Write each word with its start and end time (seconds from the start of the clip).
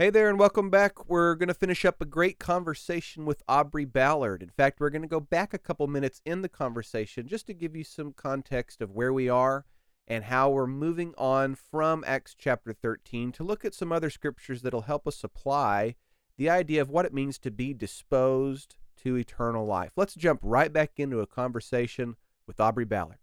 Hey 0.00 0.10
there, 0.10 0.28
and 0.28 0.36
welcome 0.36 0.68
back. 0.68 1.08
We're 1.08 1.36
going 1.36 1.46
to 1.46 1.54
finish 1.54 1.84
up 1.84 2.00
a 2.00 2.04
great 2.04 2.40
conversation 2.40 3.24
with 3.24 3.44
Aubrey 3.46 3.84
Ballard. 3.84 4.42
In 4.42 4.48
fact, 4.48 4.80
we're 4.80 4.90
going 4.90 5.02
to 5.02 5.08
go 5.08 5.20
back 5.20 5.54
a 5.54 5.58
couple 5.58 5.86
minutes 5.86 6.20
in 6.26 6.42
the 6.42 6.48
conversation 6.48 7.28
just 7.28 7.46
to 7.46 7.54
give 7.54 7.76
you 7.76 7.84
some 7.84 8.12
context 8.12 8.82
of 8.82 8.90
where 8.90 9.12
we 9.12 9.28
are 9.28 9.64
and 10.08 10.24
how 10.24 10.50
we're 10.50 10.66
moving 10.66 11.14
on 11.16 11.54
from 11.54 12.02
Acts 12.04 12.34
chapter 12.36 12.72
13 12.72 13.30
to 13.30 13.44
look 13.44 13.64
at 13.64 13.74
some 13.74 13.92
other 13.92 14.10
scriptures 14.10 14.62
that'll 14.62 14.82
help 14.82 15.06
us 15.06 15.22
apply 15.22 15.94
the 16.36 16.50
idea 16.50 16.82
of 16.82 16.90
what 16.90 17.04
it 17.04 17.14
means 17.14 17.38
to 17.38 17.52
be 17.52 17.72
disposed 17.72 18.74
to 19.02 19.16
eternal 19.16 19.66
life. 19.66 19.92
Let's 19.96 20.14
jump 20.14 20.40
right 20.42 20.72
back 20.72 20.92
into 20.96 21.20
a 21.20 21.26
conversation 21.26 22.16
with 22.46 22.60
Aubrey 22.60 22.84
Ballard. 22.84 23.18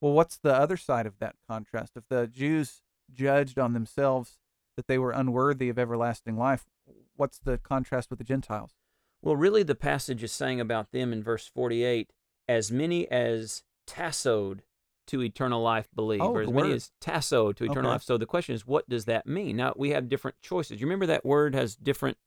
Well, 0.00 0.12
what's 0.12 0.36
the 0.36 0.54
other 0.54 0.76
side 0.76 1.06
of 1.06 1.18
that 1.18 1.36
contrast? 1.48 1.96
If 1.96 2.04
the 2.08 2.26
Jews 2.26 2.82
judged 3.12 3.58
on 3.58 3.72
themselves 3.72 4.38
that 4.76 4.86
they 4.86 4.98
were 4.98 5.10
unworthy 5.10 5.68
of 5.68 5.78
everlasting 5.78 6.36
life, 6.36 6.66
what's 7.16 7.38
the 7.38 7.58
contrast 7.58 8.10
with 8.10 8.18
the 8.18 8.24
Gentiles? 8.24 8.72
Well, 9.22 9.34
really, 9.36 9.64
the 9.64 9.74
passage 9.74 10.22
is 10.22 10.30
saying 10.30 10.60
about 10.60 10.92
them 10.92 11.12
in 11.12 11.22
verse 11.22 11.46
48 11.52 12.12
as 12.48 12.70
many 12.70 13.10
as 13.10 13.64
tassoed 13.86 14.60
to 15.08 15.22
eternal 15.22 15.60
life 15.62 15.88
believe, 15.94 16.20
Oh, 16.20 16.34
or 16.34 16.42
as 16.42 16.46
the 16.48 16.54
many 16.54 16.68
word. 16.68 16.74
as 16.76 16.92
tassoed 17.00 17.56
to 17.56 17.64
eternal 17.64 17.86
Okay. 17.90 17.94
life. 17.94 18.02
So 18.02 18.16
the 18.18 18.26
question 18.26 18.54
is, 18.54 18.66
what 18.66 18.88
does 18.88 19.06
that 19.06 19.26
mean? 19.26 19.56
Now, 19.56 19.74
we 19.76 19.90
have 19.90 20.08
different 20.08 20.36
choices. 20.40 20.80
You 20.80 20.86
remember 20.86 21.06
that 21.06 21.24
word 21.24 21.54
has 21.54 21.74
different 21.74 22.18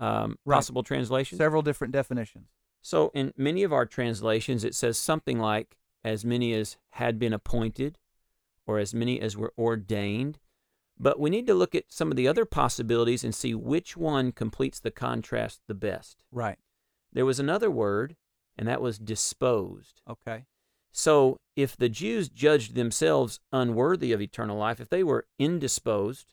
um, 0.00 0.38
Right. 0.44 0.56
possible 0.56 0.82
translations? 0.82 1.38
Several 1.38 1.62
different 1.62 1.92
definitions. 1.92 2.48
So 2.82 3.10
in 3.14 3.32
many 3.36 3.62
of 3.62 3.72
our 3.72 3.86
translations, 3.86 4.64
it 4.64 4.74
says 4.74 4.98
something 4.98 5.38
like 5.38 5.76
as 6.04 6.24
many 6.24 6.52
as 6.52 6.76
had 6.90 7.18
been 7.18 7.32
appointed 7.32 7.98
or 8.66 8.78
as 8.78 8.92
many 8.94 9.20
as 9.20 9.36
were 9.36 9.52
ordained. 9.56 10.38
But 10.98 11.18
we 11.18 11.30
need 11.30 11.46
to 11.48 11.54
look 11.54 11.74
at 11.74 11.90
some 11.90 12.10
of 12.10 12.16
the 12.16 12.28
other 12.28 12.44
possibilities 12.44 13.24
and 13.24 13.34
see 13.34 13.54
which 13.54 13.96
one 13.96 14.32
completes 14.32 14.78
the 14.80 14.90
contrast 14.90 15.60
the 15.66 15.74
best. 15.74 16.22
Right. 16.30 16.58
There 17.12 17.24
was 17.26 17.40
another 17.40 17.70
word, 17.70 18.16
and 18.56 18.68
that 18.68 18.80
was 18.80 18.98
disposed. 18.98 20.02
Okay. 20.08 20.44
So 20.92 21.38
if 21.56 21.76
the 21.76 21.88
Jews 21.88 22.28
judged 22.28 22.74
themselves 22.74 23.40
unworthy 23.52 24.12
of 24.12 24.20
eternal 24.20 24.56
life, 24.56 24.80
if 24.80 24.88
they 24.88 25.02
were 25.02 25.26
indisposed 25.38 26.32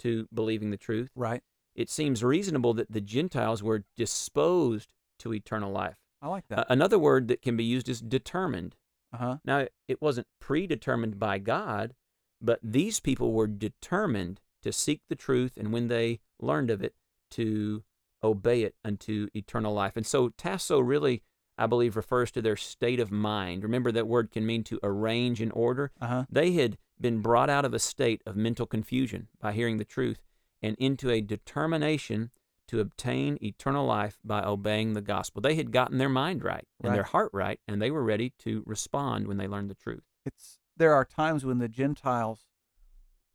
to 0.00 0.28
believing 0.34 0.70
the 0.70 0.76
truth, 0.76 1.10
Right. 1.14 1.42
It 1.74 1.90
seems 1.90 2.22
reasonable 2.22 2.74
that 2.74 2.92
the 2.92 3.00
Gentiles 3.00 3.62
were 3.62 3.84
disposed 3.96 4.92
to 5.18 5.32
eternal 5.34 5.72
life. 5.72 5.96
I 6.22 6.28
like 6.28 6.48
that. 6.48 6.66
another 6.70 6.98
word 6.98 7.28
that 7.28 7.42
can 7.42 7.56
be 7.56 7.64
used 7.64 7.88
is 7.88 8.00
determined. 8.00 8.76
Uh 9.12 9.18
huh. 9.18 9.36
Now, 9.44 9.66
it 9.86 10.00
wasn't 10.00 10.26
predetermined 10.40 11.18
by 11.18 11.38
God, 11.38 11.94
but 12.40 12.60
these 12.62 12.98
people 13.00 13.32
were 13.32 13.46
determined 13.46 14.40
to 14.62 14.72
seek 14.72 15.02
the 15.08 15.14
truth, 15.14 15.56
and 15.56 15.72
when 15.72 15.88
they 15.88 16.20
learned 16.40 16.70
of 16.70 16.82
it, 16.82 16.94
to 17.32 17.84
obey 18.22 18.62
it 18.62 18.74
unto 18.84 19.28
eternal 19.34 19.74
life. 19.74 19.96
And 19.96 20.06
so, 20.06 20.30
tasso 20.30 20.80
really, 20.80 21.22
I 21.58 21.66
believe, 21.66 21.94
refers 21.96 22.30
to 22.32 22.42
their 22.42 22.56
state 22.56 23.00
of 23.00 23.10
mind. 23.10 23.62
Remember, 23.62 23.92
that 23.92 24.08
word 24.08 24.30
can 24.30 24.46
mean 24.46 24.64
to 24.64 24.80
arrange 24.82 25.42
in 25.42 25.50
order. 25.50 25.92
Uh 26.00 26.06
huh. 26.06 26.24
They 26.30 26.52
had 26.52 26.78
been 26.98 27.20
brought 27.20 27.50
out 27.50 27.64
of 27.64 27.74
a 27.74 27.78
state 27.78 28.22
of 28.24 28.36
mental 28.36 28.66
confusion 28.66 29.28
by 29.40 29.52
hearing 29.52 29.76
the 29.76 29.84
truth 29.84 30.20
and 30.64 30.76
into 30.78 31.10
a 31.10 31.20
determination 31.20 32.30
to 32.66 32.80
obtain 32.80 33.36
eternal 33.42 33.84
life 33.84 34.18
by 34.24 34.42
obeying 34.42 34.94
the 34.94 35.02
gospel. 35.02 35.42
They 35.42 35.56
had 35.56 35.70
gotten 35.70 35.98
their 35.98 36.08
mind 36.08 36.42
right 36.42 36.66
and 36.82 36.94
their 36.94 37.02
heart 37.02 37.30
right, 37.34 37.60
and 37.68 37.82
they 37.82 37.90
were 37.90 38.02
ready 38.02 38.32
to 38.40 38.62
respond 38.64 39.28
when 39.28 39.36
they 39.36 39.46
learned 39.46 39.68
the 39.68 39.74
truth. 39.74 40.04
It's 40.24 40.58
there 40.76 40.94
are 40.94 41.04
times 41.04 41.44
when 41.44 41.58
the 41.58 41.68
Gentiles 41.68 42.46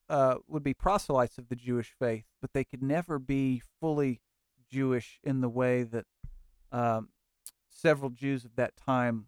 uh, 0.10 0.38
would 0.48 0.64
be 0.64 0.74
proselytes 0.74 1.38
of 1.38 1.50
the 1.50 1.56
Jewish 1.56 1.94
faith, 2.00 2.26
but 2.42 2.54
they 2.54 2.64
could 2.64 2.82
never 2.82 3.20
be 3.20 3.62
fully 3.80 4.22
Jewish 4.68 5.20
in 5.24 5.42
the 5.42 5.50
way 5.50 5.84
that 5.84 6.06
um, 6.72 7.10
several 7.70 8.10
Jews 8.10 8.44
of 8.44 8.56
that 8.56 8.76
time 8.76 9.28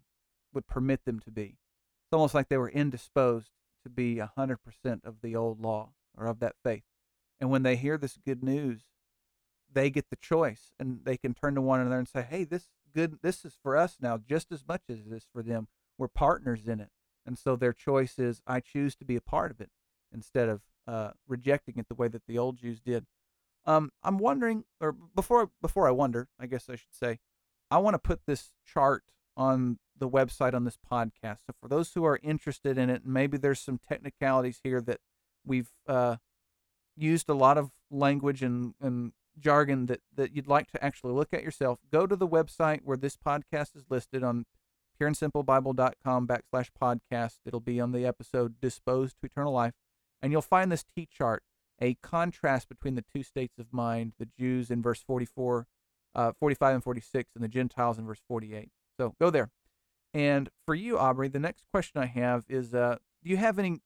would 0.52 0.66
permit 0.66 1.04
them 1.04 1.20
to 1.20 1.30
be. 1.30 1.58
It's 2.04 2.12
almost 2.12 2.34
like 2.34 2.48
they 2.48 2.58
were 2.58 2.68
indisposed 2.68 3.50
to 3.84 3.88
be 3.88 4.18
a 4.18 4.32
hundred 4.36 4.58
percent 4.58 5.02
of 5.04 5.20
the 5.22 5.36
old 5.36 5.60
law 5.60 5.90
or 6.16 6.26
of 6.26 6.40
that 6.40 6.56
faith. 6.64 6.82
And 7.42 7.50
when 7.50 7.64
they 7.64 7.74
hear 7.74 7.98
this 7.98 8.16
good 8.24 8.44
news, 8.44 8.82
they 9.70 9.90
get 9.90 10.10
the 10.10 10.16
choice, 10.16 10.70
and 10.78 11.00
they 11.02 11.16
can 11.16 11.34
turn 11.34 11.56
to 11.56 11.60
one 11.60 11.80
another 11.80 11.98
and 11.98 12.08
say, 12.08 12.22
"Hey, 12.22 12.44
this 12.44 12.68
good, 12.94 13.18
this 13.20 13.44
is 13.44 13.58
for 13.60 13.76
us 13.76 13.96
now, 14.00 14.16
just 14.16 14.52
as 14.52 14.64
much 14.64 14.82
as 14.88 15.00
it 15.00 15.12
is 15.12 15.26
for 15.32 15.42
them. 15.42 15.66
We're 15.98 16.06
partners 16.06 16.68
in 16.68 16.78
it." 16.78 16.92
And 17.26 17.36
so 17.36 17.56
their 17.56 17.72
choice 17.72 18.16
is, 18.16 18.42
"I 18.46 18.60
choose 18.60 18.94
to 18.94 19.04
be 19.04 19.16
a 19.16 19.20
part 19.20 19.50
of 19.50 19.60
it," 19.60 19.72
instead 20.12 20.48
of 20.48 20.62
uh, 20.86 21.14
rejecting 21.26 21.78
it 21.78 21.88
the 21.88 21.96
way 21.96 22.06
that 22.06 22.26
the 22.28 22.38
old 22.38 22.58
Jews 22.58 22.80
did. 22.80 23.06
Um, 23.64 23.90
I'm 24.04 24.18
wondering, 24.18 24.64
or 24.80 24.92
before 24.92 25.50
before 25.60 25.88
I 25.88 25.90
wonder, 25.90 26.28
I 26.38 26.46
guess 26.46 26.70
I 26.70 26.76
should 26.76 26.94
say, 26.94 27.18
I 27.72 27.78
want 27.78 27.94
to 27.94 27.98
put 27.98 28.24
this 28.24 28.52
chart 28.64 29.02
on 29.36 29.80
the 29.98 30.08
website 30.08 30.54
on 30.54 30.62
this 30.62 30.78
podcast. 30.78 31.38
So 31.46 31.54
for 31.60 31.66
those 31.66 31.92
who 31.94 32.04
are 32.04 32.20
interested 32.22 32.78
in 32.78 32.88
it, 32.88 33.04
maybe 33.04 33.36
there's 33.36 33.60
some 33.60 33.78
technicalities 33.78 34.60
here 34.62 34.80
that 34.82 35.00
we've 35.44 35.72
uh, 35.88 36.18
used 36.96 37.28
a 37.28 37.34
lot 37.34 37.58
of 37.58 37.70
language 37.90 38.42
and, 38.42 38.74
and 38.80 39.12
jargon 39.38 39.86
that, 39.86 40.00
that 40.14 40.34
you'd 40.34 40.46
like 40.46 40.70
to 40.72 40.84
actually 40.84 41.12
look 41.12 41.32
at 41.32 41.42
yourself, 41.42 41.78
go 41.90 42.06
to 42.06 42.16
the 42.16 42.28
website 42.28 42.80
where 42.84 42.96
this 42.96 43.16
podcast 43.16 43.76
is 43.76 43.84
listed 43.88 44.22
on 44.22 44.44
pureandsimplebible.com 45.00 46.26
backslash 46.26 46.68
podcast. 46.80 47.38
It'll 47.44 47.60
be 47.60 47.80
on 47.80 47.92
the 47.92 48.06
episode 48.06 48.60
Disposed 48.60 49.16
to 49.20 49.26
Eternal 49.26 49.52
Life. 49.52 49.74
And 50.20 50.30
you'll 50.30 50.42
find 50.42 50.70
this 50.70 50.84
T 50.84 51.08
chart, 51.10 51.42
a 51.80 51.94
contrast 52.02 52.68
between 52.68 52.94
the 52.94 53.02
two 53.02 53.22
states 53.22 53.58
of 53.58 53.72
mind, 53.72 54.12
the 54.18 54.28
Jews 54.38 54.70
in 54.70 54.82
verse 54.82 55.02
44, 55.02 55.66
uh, 56.14 56.32
45 56.38 56.74
and 56.74 56.84
46, 56.84 57.30
and 57.34 57.42
the 57.42 57.48
Gentiles 57.48 57.98
in 57.98 58.06
verse 58.06 58.20
48. 58.28 58.70
So 58.96 59.14
go 59.20 59.30
there. 59.30 59.50
And 60.14 60.50
for 60.66 60.74
you, 60.74 60.98
Aubrey, 60.98 61.28
the 61.28 61.40
next 61.40 61.64
question 61.72 62.00
I 62.00 62.06
have 62.06 62.44
is 62.48 62.74
uh, 62.74 62.98
Do 63.24 63.30
you 63.30 63.38
have 63.38 63.58
any 63.58 63.80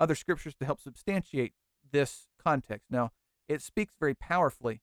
other 0.00 0.14
scriptures 0.14 0.54
to 0.58 0.64
help 0.64 0.80
substantiate 0.80 1.52
this 1.92 2.26
context? 2.46 2.86
Now, 2.90 3.10
it 3.48 3.60
speaks 3.60 3.94
very 3.98 4.14
powerfully 4.14 4.80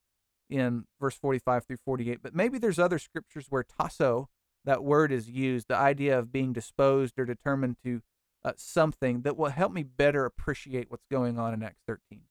in 0.50 0.86
verse 1.00 1.16
45 1.16 1.66
through 1.66 1.78
48, 1.86 2.20
but 2.22 2.36
maybe 2.36 2.58
there's 2.58 2.80
other 2.80 3.00
scriptures 3.00 3.48
where 3.50 3.64
tasso, 3.64 4.30
that 4.66 4.84
word 4.84 5.12
is 5.12 5.30
used, 5.30 5.68
the 5.70 5.78
idea 5.78 6.20
of 6.20 6.32
being 6.32 6.52
disposed 6.52 7.18
or 7.18 7.26
determined 7.26 7.78
to 7.84 8.02
uh, 8.44 8.52
something 8.58 9.22
that 9.22 9.38
will 9.38 9.50
help 9.50 9.72
me 9.72 9.84
better 9.84 10.26
appreciate 10.26 10.92
what's 10.92 11.06
going 11.10 11.40
on 11.40 11.54
in 11.54 11.64
Acts 11.64 11.82
13. 11.88 12.22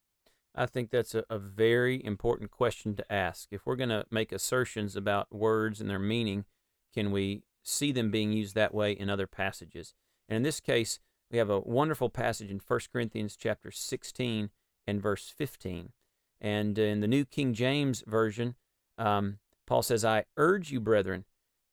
I 0.54 0.66
think 0.66 0.91
that's 0.91 1.15
a, 1.15 1.25
a 1.31 1.38
very 1.38 2.04
important 2.04 2.50
question 2.50 2.94
to 2.97 3.12
ask. 3.12 3.48
If 3.50 3.65
we're 3.65 3.76
going 3.76 3.88
to 3.88 4.04
make 4.10 4.32
assertions 4.32 4.97
about 4.97 5.34
words 5.34 5.81
and 5.81 5.88
their 5.88 5.98
meaning, 5.98 6.44
can 6.92 7.10
we 7.10 7.44
see 7.62 7.91
them 7.91 8.10
being 8.10 8.32
used 8.32 8.54
that 8.54 8.75
way 8.75 8.92
in 8.92 9.09
other 9.09 9.26
passages? 9.26 9.94
And 10.28 10.37
in 10.37 10.42
this 10.42 10.60
case, 10.60 11.00
we 11.31 11.38
have 11.38 11.48
a 11.48 11.60
wonderful 11.60 12.10
passage 12.10 12.50
in 12.50 12.60
1 12.66 12.81
Corinthians 12.92 13.37
chapter 13.37 13.71
16 13.71 14.50
and 14.87 15.03
verse 15.03 15.32
15. 15.37 15.93
And 16.41 16.78
in 16.78 17.00
the 17.00 17.09
New 17.09 17.25
King 17.25 17.54
James 17.54 18.03
Version, 18.06 18.56
um, 18.98 19.38
Paul 19.66 19.82
says, 19.82 20.04
I 20.04 20.25
urge 20.37 20.70
you, 20.70 20.81
brethren, 20.81 21.25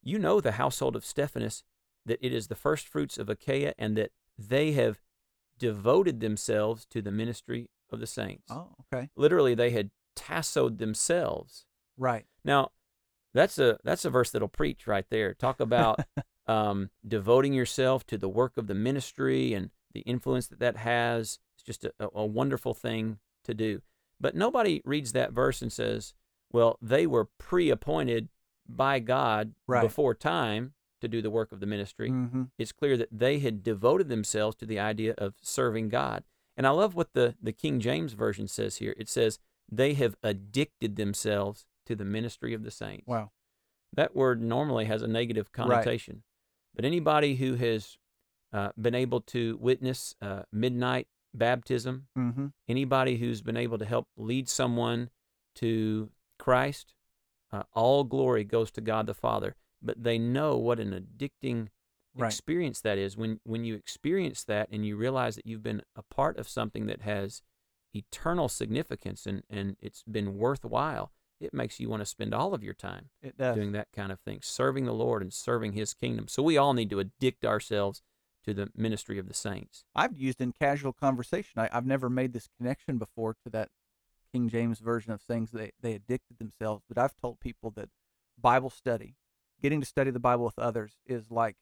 you 0.03 0.20
know 0.20 0.40
the 0.40 0.53
household 0.53 0.96
of 0.96 1.06
Stephanus, 1.06 1.64
that 2.06 2.19
it 2.22 2.34
is 2.34 2.48
the 2.48 2.56
first 2.56 2.88
fruits 2.88 3.18
of 3.18 3.30
Achaia, 3.30 3.74
and 3.78 3.98
that 3.98 4.12
they 4.38 4.72
have 4.74 5.00
devoted 5.58 6.19
themselves 6.19 6.86
to 6.92 7.02
the 7.02 7.12
ministry 7.12 7.69
of 7.92 8.00
the 8.00 8.08
saints. 8.08 8.50
Oh, 8.50 8.69
okay. 8.94 9.09
Literally, 9.16 9.56
they 9.56 9.72
had 9.72 9.92
tassoed 10.16 10.78
themselves. 10.78 11.66
Right. 11.98 12.25
Now, 12.44 12.72
that's 13.34 13.59
a 13.59 13.78
that's 13.84 14.06
a 14.06 14.09
verse 14.09 14.31
that'll 14.31 14.48
preach 14.48 14.88
right 14.88 15.06
there. 15.09 15.34
Talk 15.34 15.59
about 15.59 16.00
um, 16.48 16.89
devoting 17.07 17.54
yourself 17.54 18.06
to 18.07 18.18
the 18.18 18.30
work 18.30 18.57
of 18.57 18.68
the 18.68 18.75
ministry 18.75 19.54
and 19.54 19.72
the 19.94 20.01
influence 20.01 20.47
that 20.47 20.59
that 20.59 20.77
has. 20.77 21.39
It's 21.56 21.63
just 21.63 21.83
a, 21.86 21.91
a 22.13 22.25
wonderful 22.25 22.74
thing 22.74 23.19
to 23.44 23.53
do. 23.53 23.81
But 24.19 24.36
nobody 24.36 24.81
reads 24.86 25.12
that 25.13 25.31
verse 25.31 25.62
and 25.62 25.71
says, 25.71 26.13
"Well, 26.51 26.77
they 26.81 27.07
were 27.07 27.25
pre-appointed 27.38 28.30
by 28.68 29.00
God 29.00 29.53
Right. 29.68 29.81
before 29.81 30.13
time 30.13 30.74
to 31.01 31.07
do 31.07 31.21
the 31.21 31.30
work 31.30 31.51
of 31.51 31.59
the 31.59 31.65
ministry." 31.65 32.09
Mm-hmm. 32.12 32.44
it's 32.57 32.71
clear 32.71 32.97
that 32.97 33.09
they 33.12 33.39
had 33.39 33.63
devoted 33.63 34.09
themselves 34.09 34.56
to 34.57 34.65
the 34.65 34.80
idea 34.80 35.13
of 35.18 35.36
serving 35.41 35.89
God. 35.89 36.24
And 36.57 36.68
I 36.68 36.71
love 36.71 36.94
what 36.94 37.13
the, 37.13 37.35
the 37.42 37.53
King 37.53 37.80
James 37.80 38.13
Version 38.13 38.47
says 38.47 38.77
here. 38.77 38.94
It 38.97 39.07
says, 39.07 39.39
they 39.71 39.94
have 39.94 40.18
addicted 40.21 40.97
themselves 40.97 41.65
to 41.85 41.95
the 41.95 42.03
ministry 42.03 42.53
of 42.53 42.63
the 42.63 42.71
saints. 42.71 43.07
Wow. 43.07 43.31
That 43.94 44.13
word 44.15 44.42
normally 44.42 44.85
has 44.85 45.01
a 45.01 45.07
negative 45.07 45.51
connotation. 45.53 46.24
But 46.75 46.83
anybody 46.83 47.35
who 47.35 47.56
has 47.56 47.97
uh, 48.54 48.69
been 48.80 48.96
able 48.96 49.22
to 49.22 49.57
witness 49.62 50.16
uh, 50.22 50.44
midnight 50.51 51.07
baptism, 51.34 52.07
Mm-hmm. 52.18 52.48
anybody 52.68 53.18
who's 53.18 53.42
been 53.42 53.57
able 53.57 53.78
to 53.78 53.86
help 53.86 54.07
lead 54.18 54.50
someone 54.50 55.10
to 55.56 56.10
Christ, 56.38 56.94
uh, 57.51 57.63
all 57.74 58.04
glory 58.04 58.44
goes 58.44 58.72
to 58.72 58.81
God 58.81 59.06
the 59.07 59.13
Father. 59.13 59.56
but 59.81 60.04
they 60.04 60.18
know 60.18 60.57
what 60.57 60.80
an 60.80 60.92
addicting 60.92 61.69
Right. 62.16 62.28
experience 62.28 62.81
that 62.81 62.98
is. 62.98 63.16
When 63.16 63.40
when 63.44 63.63
you 63.63 63.75
experience 63.75 64.44
that 64.46 64.68
and 64.72 64.86
you 64.86 64.98
realize 64.98 65.36
that 65.36 65.45
you've 65.45 65.63
been 65.63 65.84
a 65.95 66.02
part 66.02 66.38
of 66.38 66.50
something 66.50 66.88
that 66.88 67.02
has 67.02 67.42
eternal 67.94 68.50
significance 68.50 69.25
and, 69.25 69.44
and 69.50 69.78
it's 69.80 70.04
been 70.04 70.38
worthwhile, 70.38 71.12
it 71.40 71.54
makes 71.54 71.80
you 71.80 71.88
want 71.88 72.02
to 72.02 72.06
spend 72.06 72.34
all 72.34 72.54
of 72.54 72.63
your 72.63 72.74
time 72.74 73.10
doing 73.56 73.72
that 73.74 73.88
kind 73.95 74.12
of 74.12 74.19
thing, 74.19 74.40
serving 74.42 74.86
the 74.86 74.94
Lord 74.94 75.22
and 75.22 75.31
serving 75.31 75.74
His 75.74 75.94
kingdom. 75.94 76.28
So 76.28 76.44
we 76.44 76.57
all 76.57 76.74
need 76.74 76.90
to 76.90 77.00
addict 77.00 77.45
ourselves 77.45 78.02
to 78.45 78.53
the 78.53 78.69
ministry 78.75 79.19
of 79.19 79.27
the 79.27 79.33
saints. 79.33 79.83
I've 79.95 80.18
used 80.18 80.41
in 80.41 80.53
casual 80.53 80.94
conversation. 80.94 81.59
I, 81.59 81.69
I've 81.71 81.86
never 81.86 82.09
made 82.09 82.33
this 82.33 82.47
connection 82.57 82.97
before 82.97 83.36
to 83.44 83.50
that 83.51 83.69
King 84.31 84.50
James 84.50 84.80
version 84.80 85.12
of 85.12 85.21
things 85.21 85.51
they, 85.51 85.71
they 85.81 85.94
addicted 85.94 86.38
themselves, 86.38 86.83
but 86.88 86.97
I've 86.97 87.15
told 87.15 87.39
people 87.39 87.71
that 87.71 87.89
Bible 88.39 88.69
study, 88.69 89.15
getting 89.62 89.81
to 89.81 89.88
study 89.88 90.12
the 90.12 90.19
Bible 90.19 90.45
with 90.45 90.59
others, 90.59 90.97
is 91.06 91.31
like 91.31 91.57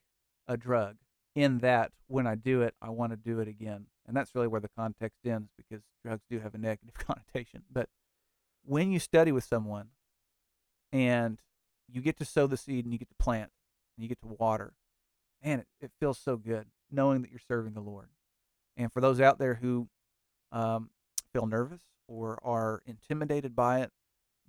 a 0.48 0.58
drug. 0.58 0.98
In 1.36 1.60
that, 1.60 1.92
when 2.08 2.26
I 2.26 2.36
do 2.36 2.62
it, 2.62 2.74
I 2.82 2.90
want 2.90 3.12
to 3.12 3.18
do 3.18 3.40
it 3.40 3.48
again. 3.48 3.86
And 4.08 4.16
that's 4.16 4.34
really 4.34 4.48
where 4.48 4.62
the 4.62 4.70
context 4.70 5.20
ends 5.26 5.52
because 5.56 5.84
drugs 6.04 6.24
do 6.30 6.40
have 6.40 6.56
a 6.56 6.58
negative 6.58 6.96
connotation. 6.98 7.64
But 7.72 7.90
when 8.64 8.92
you 8.92 9.00
study 9.00 9.32
with 9.32 9.44
someone 9.44 9.90
and 10.92 11.40
you 11.88 12.02
get 12.02 12.18
to 12.18 12.26
sow 12.26 12.48
the 12.48 12.58
seed 12.58 12.86
and 12.86 12.94
you 12.94 13.00
get 13.00 13.10
to 13.10 13.16
plant 13.16 13.52
and 13.96 14.04
you 14.04 14.10
get 14.10 14.20
to 14.22 14.28
water, 14.28 14.74
man, 15.48 15.60
it, 15.60 15.68
it 15.80 15.92
feels 16.00 16.20
so 16.20 16.36
good 16.36 16.66
knowing 16.92 17.22
that 17.22 17.32
you're 17.32 17.40
serving 17.48 17.74
the 17.74 17.82
Lord. 17.82 18.10
And 18.76 18.92
for 18.92 19.02
those 19.02 19.22
out 19.22 19.40
there 19.40 19.56
who 19.56 19.88
um, 20.52 20.90
feel 21.32 21.48
nervous 21.48 21.82
or 22.08 22.40
are 22.44 22.82
intimidated 22.86 23.56
by 23.56 23.82
it, 23.82 23.92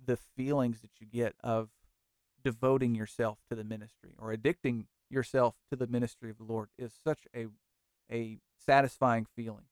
the 0.03 0.17
feelings 0.17 0.81
that 0.81 0.91
you 0.99 1.07
get 1.07 1.35
of 1.43 1.69
devoting 2.43 2.95
yourself 2.95 3.39
to 3.49 3.55
the 3.55 3.63
ministry 3.63 4.13
or 4.17 4.33
addicting 4.33 4.85
yourself 5.09 5.55
to 5.69 5.75
the 5.75 5.87
ministry 5.87 6.29
of 6.29 6.37
the 6.37 6.43
Lord 6.43 6.69
is 6.77 6.93
such 7.03 7.21
a 7.35 7.47
a 8.11 8.39
satisfying 8.57 9.27
feeling. 9.35 9.65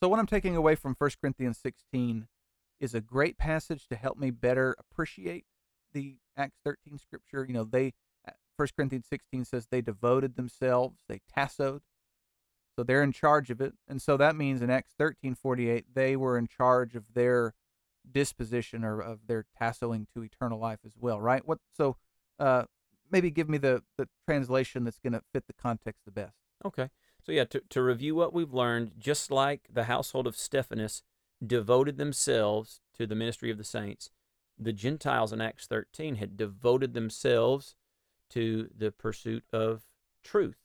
So 0.00 0.08
what 0.08 0.20
I'm 0.20 0.26
taking 0.26 0.54
away 0.54 0.76
from 0.76 0.94
1 0.96 1.10
Corinthians 1.20 1.58
16 1.58 2.28
is 2.78 2.94
a 2.94 3.00
great 3.00 3.38
passage 3.38 3.88
to 3.88 3.96
help 3.96 4.18
me 4.18 4.30
better 4.30 4.76
appreciate 4.78 5.44
the 5.92 6.18
Acts 6.36 6.58
13 6.64 6.98
scripture. 6.98 7.44
You 7.44 7.54
know, 7.54 7.64
they 7.64 7.94
1 8.56 8.68
Corinthians 8.76 9.06
16 9.08 9.44
says 9.44 9.66
they 9.66 9.80
devoted 9.80 10.36
themselves, 10.36 10.98
they 11.08 11.20
tassoed. 11.36 11.80
So 12.76 12.82
they're 12.82 13.02
in 13.02 13.12
charge 13.12 13.50
of 13.50 13.60
it. 13.60 13.74
And 13.88 14.02
so 14.02 14.16
that 14.16 14.34
means 14.34 14.60
in 14.60 14.70
Acts 14.70 14.94
13:48 14.98 15.84
they 15.94 16.16
were 16.16 16.36
in 16.36 16.48
charge 16.48 16.96
of 16.96 17.04
their 17.14 17.54
disposition 18.10 18.84
or 18.84 19.00
of 19.00 19.26
their 19.26 19.46
tassoing 19.60 20.06
to 20.12 20.22
eternal 20.22 20.58
life 20.58 20.80
as 20.84 20.94
well, 20.98 21.20
right? 21.20 21.46
What 21.46 21.60
so 21.72 21.96
uh 22.38 22.64
maybe 23.10 23.30
give 23.30 23.48
me 23.48 23.58
the 23.58 23.82
the 23.96 24.08
translation 24.26 24.84
that's 24.84 24.98
going 24.98 25.12
to 25.12 25.22
fit 25.32 25.46
the 25.46 25.52
context 25.52 26.04
the 26.04 26.10
best. 26.10 26.34
Okay. 26.64 26.90
So, 27.24 27.32
yeah, 27.32 27.44
to, 27.44 27.62
to 27.70 27.82
review 27.82 28.14
what 28.14 28.34
we've 28.34 28.52
learned, 28.52 28.92
just 28.98 29.30
like 29.30 29.68
the 29.72 29.84
household 29.84 30.26
of 30.26 30.36
Stephanus 30.36 31.02
devoted 31.44 31.96
themselves 31.96 32.80
to 32.98 33.06
the 33.06 33.14
ministry 33.14 33.50
of 33.50 33.56
the 33.56 33.64
saints, 33.64 34.10
the 34.58 34.74
Gentiles 34.74 35.32
in 35.32 35.40
Acts 35.40 35.66
13 35.66 36.16
had 36.16 36.36
devoted 36.36 36.92
themselves 36.92 37.76
to 38.34 38.68
the 38.76 38.90
pursuit 38.90 39.44
of 39.52 39.82
truth 40.22 40.58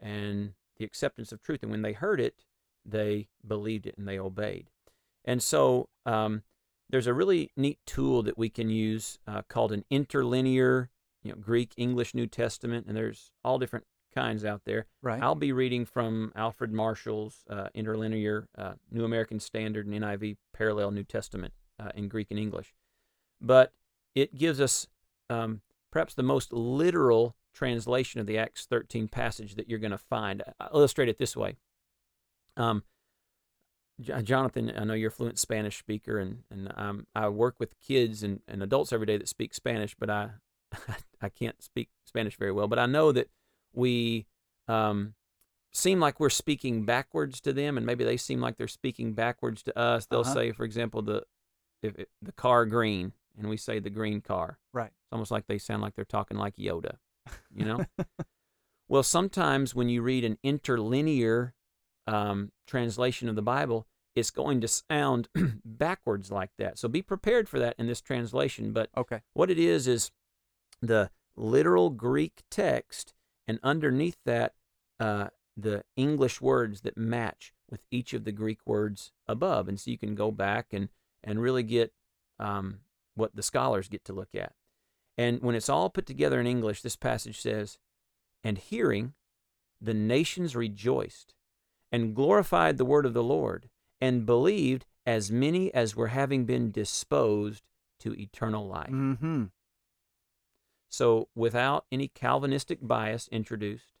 and 0.00 0.52
the 0.76 0.84
acceptance 0.84 1.32
of 1.32 1.42
truth. 1.42 1.62
And 1.62 1.70
when 1.70 1.82
they 1.82 1.92
heard 1.92 2.20
it, 2.20 2.44
they 2.84 3.28
believed 3.46 3.86
it 3.86 3.96
and 3.96 4.06
they 4.06 4.18
obeyed. 4.18 4.70
And 5.24 5.42
so 5.42 5.88
um, 6.04 6.42
there's 6.90 7.06
a 7.06 7.14
really 7.14 7.52
neat 7.56 7.78
tool 7.86 8.22
that 8.24 8.36
we 8.36 8.48
can 8.48 8.68
use 8.68 9.18
uh, 9.26 9.42
called 9.48 9.72
an 9.72 9.84
interlinear, 9.90 10.90
you 11.22 11.30
know, 11.30 11.38
Greek, 11.38 11.72
English, 11.76 12.14
New 12.14 12.26
Testament, 12.26 12.86
and 12.86 12.96
there's 12.96 13.30
all 13.44 13.58
different 13.58 13.86
kinds 14.12 14.44
out 14.44 14.62
there. 14.64 14.86
Right. 15.00 15.22
I'll 15.22 15.34
be 15.34 15.52
reading 15.52 15.84
from 15.84 16.32
Alfred 16.34 16.72
Marshall's 16.72 17.44
uh, 17.48 17.68
Interlinear 17.74 18.48
uh, 18.58 18.72
New 18.90 19.04
American 19.04 19.40
Standard 19.40 19.86
and 19.86 20.02
NIV 20.02 20.36
Parallel 20.52 20.90
New 20.90 21.04
Testament 21.04 21.54
uh, 21.78 21.90
in 21.94 22.08
Greek 22.08 22.30
and 22.30 22.38
English. 22.38 22.74
But 23.40 23.72
it 24.14 24.36
gives 24.36 24.60
us 24.60 24.86
um, 25.30 25.62
perhaps 25.92 26.14
the 26.14 26.22
most 26.24 26.52
literal 26.52 27.36
translation 27.54 28.20
of 28.20 28.26
the 28.26 28.38
Acts 28.38 28.66
13 28.66 29.06
passage 29.06 29.54
that 29.54 29.68
you're 29.68 29.78
going 29.78 29.90
to 29.92 29.98
find. 29.98 30.42
I'll 30.58 30.70
illustrate 30.78 31.08
it 31.08 31.18
this 31.18 31.36
way. 31.36 31.56
Um, 32.56 32.82
Jonathan, 34.00 34.72
I 34.76 34.84
know 34.84 34.94
you're 34.94 35.08
a 35.08 35.12
fluent 35.12 35.38
Spanish 35.38 35.78
speaker, 35.78 36.18
and, 36.18 36.42
and 36.50 36.72
um, 36.76 37.06
I 37.14 37.28
work 37.28 37.56
with 37.60 37.78
kids 37.80 38.22
and, 38.22 38.40
and 38.48 38.62
adults 38.62 38.92
every 38.92 39.06
day 39.06 39.16
that 39.18 39.28
speak 39.28 39.54
Spanish, 39.54 39.94
but 39.94 40.10
I, 40.10 40.30
I 41.20 41.28
can't 41.28 41.62
speak 41.62 41.90
Spanish 42.04 42.36
very 42.36 42.50
well. 42.52 42.66
But 42.66 42.78
I 42.80 42.86
know 42.86 43.12
that 43.12 43.28
we 43.74 44.26
um, 44.66 45.14
seem 45.72 46.00
like 46.00 46.18
we're 46.18 46.30
speaking 46.30 46.84
backwards 46.84 47.40
to 47.42 47.52
them, 47.52 47.76
and 47.76 47.86
maybe 47.86 48.02
they 48.02 48.16
seem 48.16 48.40
like 48.40 48.56
they're 48.56 48.66
speaking 48.66 49.12
backwards 49.12 49.62
to 49.64 49.78
us. 49.78 50.06
They'll 50.06 50.20
Uh-huh. 50.20 50.34
say, 50.34 50.52
for 50.52 50.64
example, 50.64 51.02
the 51.02 51.24
if 51.82 51.96
it, 51.98 52.08
the 52.22 52.32
car 52.32 52.64
green, 52.64 53.12
and 53.38 53.48
we 53.48 53.56
say 53.56 53.78
the 53.78 53.90
green 53.90 54.20
car. 54.20 54.58
Right. 54.72 54.92
It's 55.12 55.14
almost 55.14 55.30
like 55.30 55.46
they 55.46 55.58
sound 55.58 55.82
like 55.82 55.94
they're 55.94 56.06
talking 56.06 56.38
like 56.38 56.56
Yoda, 56.56 56.96
you 57.54 57.66
know. 57.66 57.84
well, 58.88 59.02
sometimes 59.02 59.74
when 59.74 59.90
you 59.90 60.00
read 60.00 60.24
an 60.24 60.38
interlinear 60.42 61.52
um, 62.06 62.50
translation 62.66 63.28
of 63.28 63.36
the 63.36 63.42
Bible, 63.42 63.86
it's 64.14 64.30
going 64.30 64.62
to 64.62 64.68
sound 64.68 65.28
backwards 65.66 66.32
like 66.32 66.48
that. 66.56 66.78
So 66.78 66.88
be 66.88 67.02
prepared 67.02 67.46
for 67.46 67.58
that 67.58 67.74
in 67.78 67.88
this 67.88 68.00
translation. 68.00 68.72
But 68.72 68.88
Okay. 68.96 69.20
what 69.34 69.50
it 69.50 69.58
is 69.58 69.86
is 69.86 70.12
the 70.80 71.10
literal 71.36 71.90
Greek 71.90 72.42
text, 72.50 73.12
and 73.46 73.58
underneath 73.62 74.16
that, 74.24 74.54
uh, 74.98 75.26
the 75.58 75.84
English 75.94 76.40
words 76.40 76.80
that 76.80 76.96
match 76.96 77.52
with 77.68 77.82
each 77.90 78.14
of 78.14 78.24
the 78.24 78.32
Greek 78.32 78.60
words 78.64 79.12
above. 79.28 79.68
And 79.68 79.78
so 79.78 79.90
you 79.90 79.98
can 79.98 80.14
go 80.14 80.30
back 80.30 80.68
and, 80.72 80.88
and 81.22 81.42
really 81.42 81.64
get 81.64 81.92
um, 82.38 82.78
what 83.14 83.36
the 83.36 83.42
scholars 83.42 83.90
get 83.90 84.06
to 84.06 84.14
look 84.14 84.34
at. 84.34 84.54
And 85.18 85.42
when 85.42 85.54
it's 85.54 85.68
all 85.68 85.90
put 85.90 86.06
together 86.06 86.40
in 86.40 86.46
English, 86.46 86.82
this 86.82 86.96
passage 86.96 87.40
says, 87.40 87.78
And 88.42 88.58
hearing, 88.58 89.14
the 89.80 89.94
nations 89.94 90.56
rejoiced 90.56 91.34
and 91.90 92.14
glorified 92.14 92.78
the 92.78 92.84
word 92.84 93.04
of 93.04 93.14
the 93.14 93.22
Lord 93.22 93.68
and 94.00 94.24
believed 94.24 94.86
as 95.04 95.30
many 95.30 95.72
as 95.74 95.96
were 95.96 96.08
having 96.08 96.44
been 96.44 96.70
disposed 96.70 97.64
to 98.00 98.18
eternal 98.18 98.66
life. 98.66 98.90
Mm-hmm. 98.90 99.44
So, 100.88 101.28
without 101.34 101.86
any 101.90 102.08
Calvinistic 102.08 102.78
bias 102.82 103.28
introduced, 103.28 103.92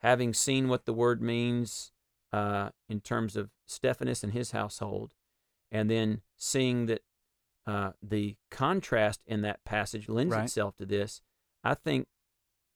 having 0.00 0.32
seen 0.32 0.68
what 0.68 0.86
the 0.86 0.92
word 0.92 1.20
means 1.20 1.92
uh, 2.32 2.70
in 2.88 3.00
terms 3.00 3.36
of 3.36 3.50
Stephanus 3.66 4.24
and 4.24 4.32
his 4.32 4.52
household, 4.52 5.14
and 5.70 5.90
then 5.90 6.22
seeing 6.36 6.86
that 6.86 7.02
uh, 7.66 7.92
the 8.02 8.36
contrast 8.50 9.20
in 9.26 9.42
that 9.42 9.64
passage 9.64 10.08
lends 10.08 10.34
Right. 10.34 10.44
itself 10.44 10.76
to 10.76 10.86
this, 10.86 11.22
I 11.62 11.74
think 11.74 12.08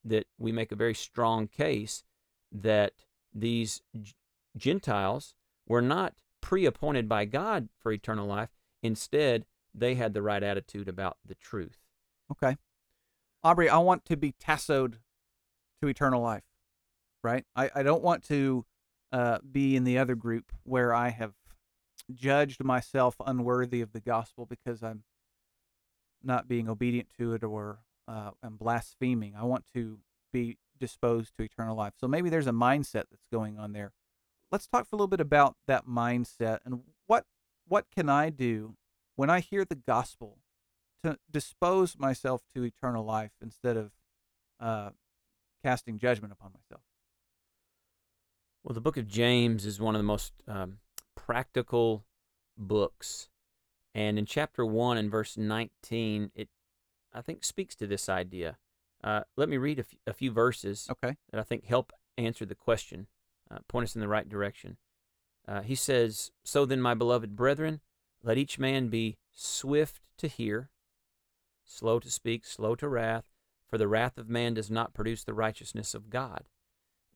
that 0.04 0.26
we 0.38 0.52
make 0.52 0.70
a 0.72 0.76
very 0.76 0.94
strong 0.94 1.48
case 1.48 2.04
that 2.52 2.92
these 3.32 3.82
G- 3.98 4.14
Gentiles 4.56 5.34
were 5.66 5.82
not 5.82 6.14
pre 6.40 6.66
appointed 6.66 7.08
by 7.08 7.24
God 7.24 7.68
for 7.78 7.90
eternal 7.90 8.26
life. 8.26 8.50
Instead, 8.82 9.46
they 9.74 9.94
had 9.94 10.12
the 10.14 10.22
right 10.22 10.42
attitude 10.42 10.88
about 10.88 11.16
the 11.24 11.34
truth. 11.34 11.78
Okay. 12.30 12.56
Aubrey, 13.42 13.68
I 13.68 13.78
want 13.78 14.04
to 14.06 14.16
be 14.16 14.32
tassoed 14.32 14.98
to 15.80 15.88
eternal 15.88 16.22
life, 16.22 16.44
right? 17.22 17.44
I, 17.56 17.70
I 17.74 17.82
don't 17.82 18.02
want 18.02 18.22
to 18.24 18.64
uh, 19.12 19.38
be 19.50 19.74
in 19.76 19.84
the 19.84 19.98
other 19.98 20.14
group 20.14 20.52
where 20.64 20.94
I 20.94 21.08
have 21.08 21.32
judged 22.12 22.62
myself 22.62 23.16
unworthy 23.25 23.80
of 23.80 23.92
the 23.92 24.00
gospel 24.00 24.46
because 24.46 24.82
I'm 24.82 25.04
not 26.23 26.49
being 26.49 26.68
obedient 26.68 27.08
to 27.18 27.34
it 27.34 27.42
or 27.42 27.78
uh, 28.08 28.30
am 28.42 28.56
blaspheming. 28.56 29.34
I 29.38 29.44
want 29.44 29.64
to 29.75 29.99
be 30.32 30.58
disposed 30.78 31.37
to 31.37 31.42
eternal 31.44 31.76
life. 31.76 31.94
So 31.99 32.08
maybe 32.08 32.30
there's 32.30 32.46
a 32.46 32.52
mindset 32.52 33.04
that's 33.11 33.26
going 33.32 33.58
on 33.58 33.73
there. 33.73 33.92
Let's 34.50 34.66
talk 34.66 34.88
for 34.88 34.96
a 34.96 34.99
little 34.99 35.08
bit 35.08 35.20
about 35.20 35.56
that 35.66 35.87
mindset 35.87 36.58
and 36.64 36.82
what 37.06 37.25
what 37.66 37.87
can 37.94 38.08
I 38.08 38.30
do 38.30 38.76
when 39.16 39.30
I 39.30 39.40
hear 39.40 39.64
the 39.64 39.75
gospel 39.75 40.38
to 41.02 41.18
dispose 41.30 41.99
myself 41.99 42.42
to 42.54 42.64
eternal 42.64 43.04
life 43.04 43.32
instead 43.42 43.76
of 43.76 43.92
uh, 44.61 44.90
casting 45.62 45.99
judgment 45.99 46.32
upon 46.32 46.52
myself. 46.52 46.82
Well, 48.62 48.75
the 48.75 48.80
book 48.80 48.96
of 48.96 49.06
James 49.06 49.66
is 49.66 49.80
one 49.80 49.94
of 49.94 49.99
the 49.99 50.04
most 50.04 50.32
um, 50.49 50.78
practical 51.26 52.04
books. 52.56 53.28
And 53.94 54.18
in 54.18 54.26
chapter 54.26 54.64
1 54.66 54.98
and 54.98 55.10
verse 55.10 55.36
19, 55.36 56.32
it, 56.34 56.48
I 57.12 57.20
think, 57.22 57.44
speaks 57.44 57.74
to 57.76 57.86
this 57.86 58.08
idea. 58.08 58.58
Uh, 59.02 59.22
let 59.36 59.48
me 59.48 59.56
read 59.56 59.78
a 59.78 59.82
f- 59.82 59.94
a 60.06 60.12
few 60.12 60.30
verses 60.30 60.86
Okay. 60.90 61.16
that 61.30 61.40
I 61.40 61.42
think 61.42 61.64
help 61.64 61.92
answer 62.18 62.44
the 62.44 62.54
question, 62.54 63.06
uh, 63.50 63.58
point 63.68 63.84
us 63.84 63.94
in 63.94 64.00
the 64.00 64.08
right 64.08 64.28
direction. 64.28 64.76
Uh, 65.46 65.60
he 65.62 65.74
says, 65.74 66.30
So 66.44 66.64
then, 66.66 66.80
my 66.80 66.94
beloved 66.94 67.36
brethren, 67.36 67.80
let 68.22 68.38
each 68.38 68.58
man 68.58 68.88
be 68.88 69.18
swift 69.32 70.00
to 70.18 70.28
hear, 70.28 70.70
slow 71.64 71.98
to 72.00 72.10
speak, 72.10 72.44
slow 72.46 72.74
to 72.76 72.88
wrath. 72.88 73.30
for 73.66 73.78
the 73.78 73.88
wrath 73.88 74.18
of 74.18 74.28
man 74.28 74.54
does 74.54 74.70
not 74.70 74.94
produce 74.94 75.24
the 75.24 75.34
righteousness 75.34 75.94
of 75.94 76.08
God. 76.10 76.44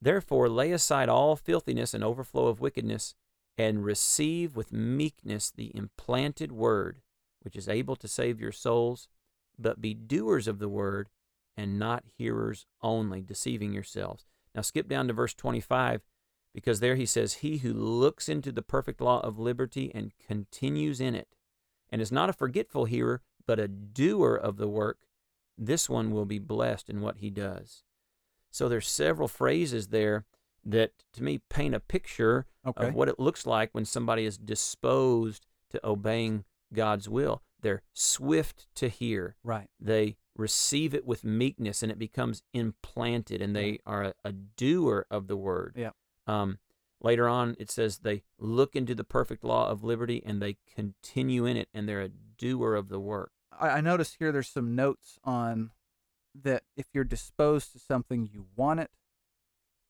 Therefore, 0.01 0.49
lay 0.49 0.71
aside 0.73 1.07
all 1.07 1.35
filthiness 1.37 1.93
and 1.93 2.03
overflow 2.03 2.47
of 2.47 2.59
wickedness, 2.59 3.15
and 3.59 3.83
receive 3.83 4.55
with 4.55 4.71
meekness 4.71 5.51
the 5.51 5.75
implanted 5.75 6.49
word, 6.49 7.01
which 7.41 7.57
is 7.57 7.67
able 7.67 7.97
to 7.97 8.07
save 8.07 8.39
your 8.39 8.53
souls. 8.53 9.09
But 9.59 9.81
be 9.81 9.93
doers 9.93 10.47
of 10.47 10.59
the 10.59 10.69
word, 10.69 11.09
and 11.57 11.77
not 11.77 12.05
hearers 12.17 12.65
only, 12.81 13.21
deceiving 13.21 13.73
yourselves. 13.73 14.25
Now, 14.55 14.61
skip 14.61 14.87
down 14.87 15.07
to 15.07 15.13
verse 15.13 15.33
25, 15.33 16.01
because 16.53 16.79
there 16.79 16.95
he 16.95 17.05
says, 17.05 17.33
He 17.33 17.57
who 17.57 17.73
looks 17.73 18.29
into 18.29 18.53
the 18.53 18.61
perfect 18.61 19.01
law 19.01 19.19
of 19.19 19.37
liberty 19.37 19.91
and 19.93 20.13
continues 20.25 21.01
in 21.01 21.13
it, 21.13 21.35
and 21.89 22.01
is 22.01 22.13
not 22.13 22.29
a 22.29 22.33
forgetful 22.33 22.85
hearer, 22.85 23.21
but 23.45 23.59
a 23.59 23.67
doer 23.67 24.35
of 24.35 24.55
the 24.55 24.69
work, 24.69 24.99
this 25.57 25.89
one 25.89 26.11
will 26.11 26.25
be 26.25 26.39
blessed 26.39 26.89
in 26.89 27.01
what 27.01 27.17
he 27.17 27.29
does. 27.29 27.83
So 28.49 28.69
there's 28.69 28.87
several 28.87 29.27
phrases 29.27 29.87
there 29.87 30.23
that 30.65 30.91
to 31.13 31.23
me 31.23 31.39
paint 31.49 31.75
a 31.75 31.79
picture 31.79 32.45
Okay. 32.65 32.87
of 32.89 32.93
what 32.93 33.07
it 33.07 33.19
looks 33.19 33.45
like 33.45 33.69
when 33.73 33.85
somebody 33.85 34.25
is 34.25 34.37
disposed 34.37 35.45
to 35.71 35.79
obeying 35.87 36.43
God's 36.73 37.07
will. 37.07 37.41
They're 37.61 37.81
swift 37.93 38.67
to 38.75 38.89
hear. 38.89 39.35
Right. 39.43 39.69
They 39.79 40.17
receive 40.35 40.93
it 40.93 41.05
with 41.05 41.23
meekness 41.23 41.81
and 41.81 41.91
it 41.91 41.97
becomes 41.97 42.43
implanted 42.53 43.41
and 43.41 43.55
they 43.55 43.79
are 43.85 44.03
a, 44.03 44.13
a 44.23 44.31
doer 44.31 45.05
of 45.09 45.27
the 45.27 45.37
word. 45.37 45.75
Yeah. 45.77 45.91
Um, 46.27 46.59
later 47.01 47.27
on, 47.27 47.55
it 47.59 47.71
says 47.71 47.99
they 47.99 48.23
look 48.37 48.75
into 48.75 48.93
the 48.93 49.03
perfect 49.03 49.43
law 49.43 49.69
of 49.69 49.83
liberty 49.83 50.21
and 50.25 50.41
they 50.41 50.57
continue 50.73 51.45
in 51.45 51.57
it 51.57 51.69
and 51.73 51.87
they're 51.87 52.01
a 52.01 52.09
doer 52.37 52.75
of 52.75 52.89
the 52.89 52.99
work. 52.99 53.31
I, 53.57 53.69
I 53.69 53.81
notice 53.81 54.15
here 54.19 54.31
there's 54.31 54.47
some 54.49 54.75
notes 54.75 55.17
on 55.23 55.71
that 56.39 56.63
if 56.77 56.87
you're 56.93 57.03
disposed 57.03 57.71
to 57.73 57.79
something, 57.79 58.29
you 58.31 58.45
want 58.55 58.79
it, 58.79 58.91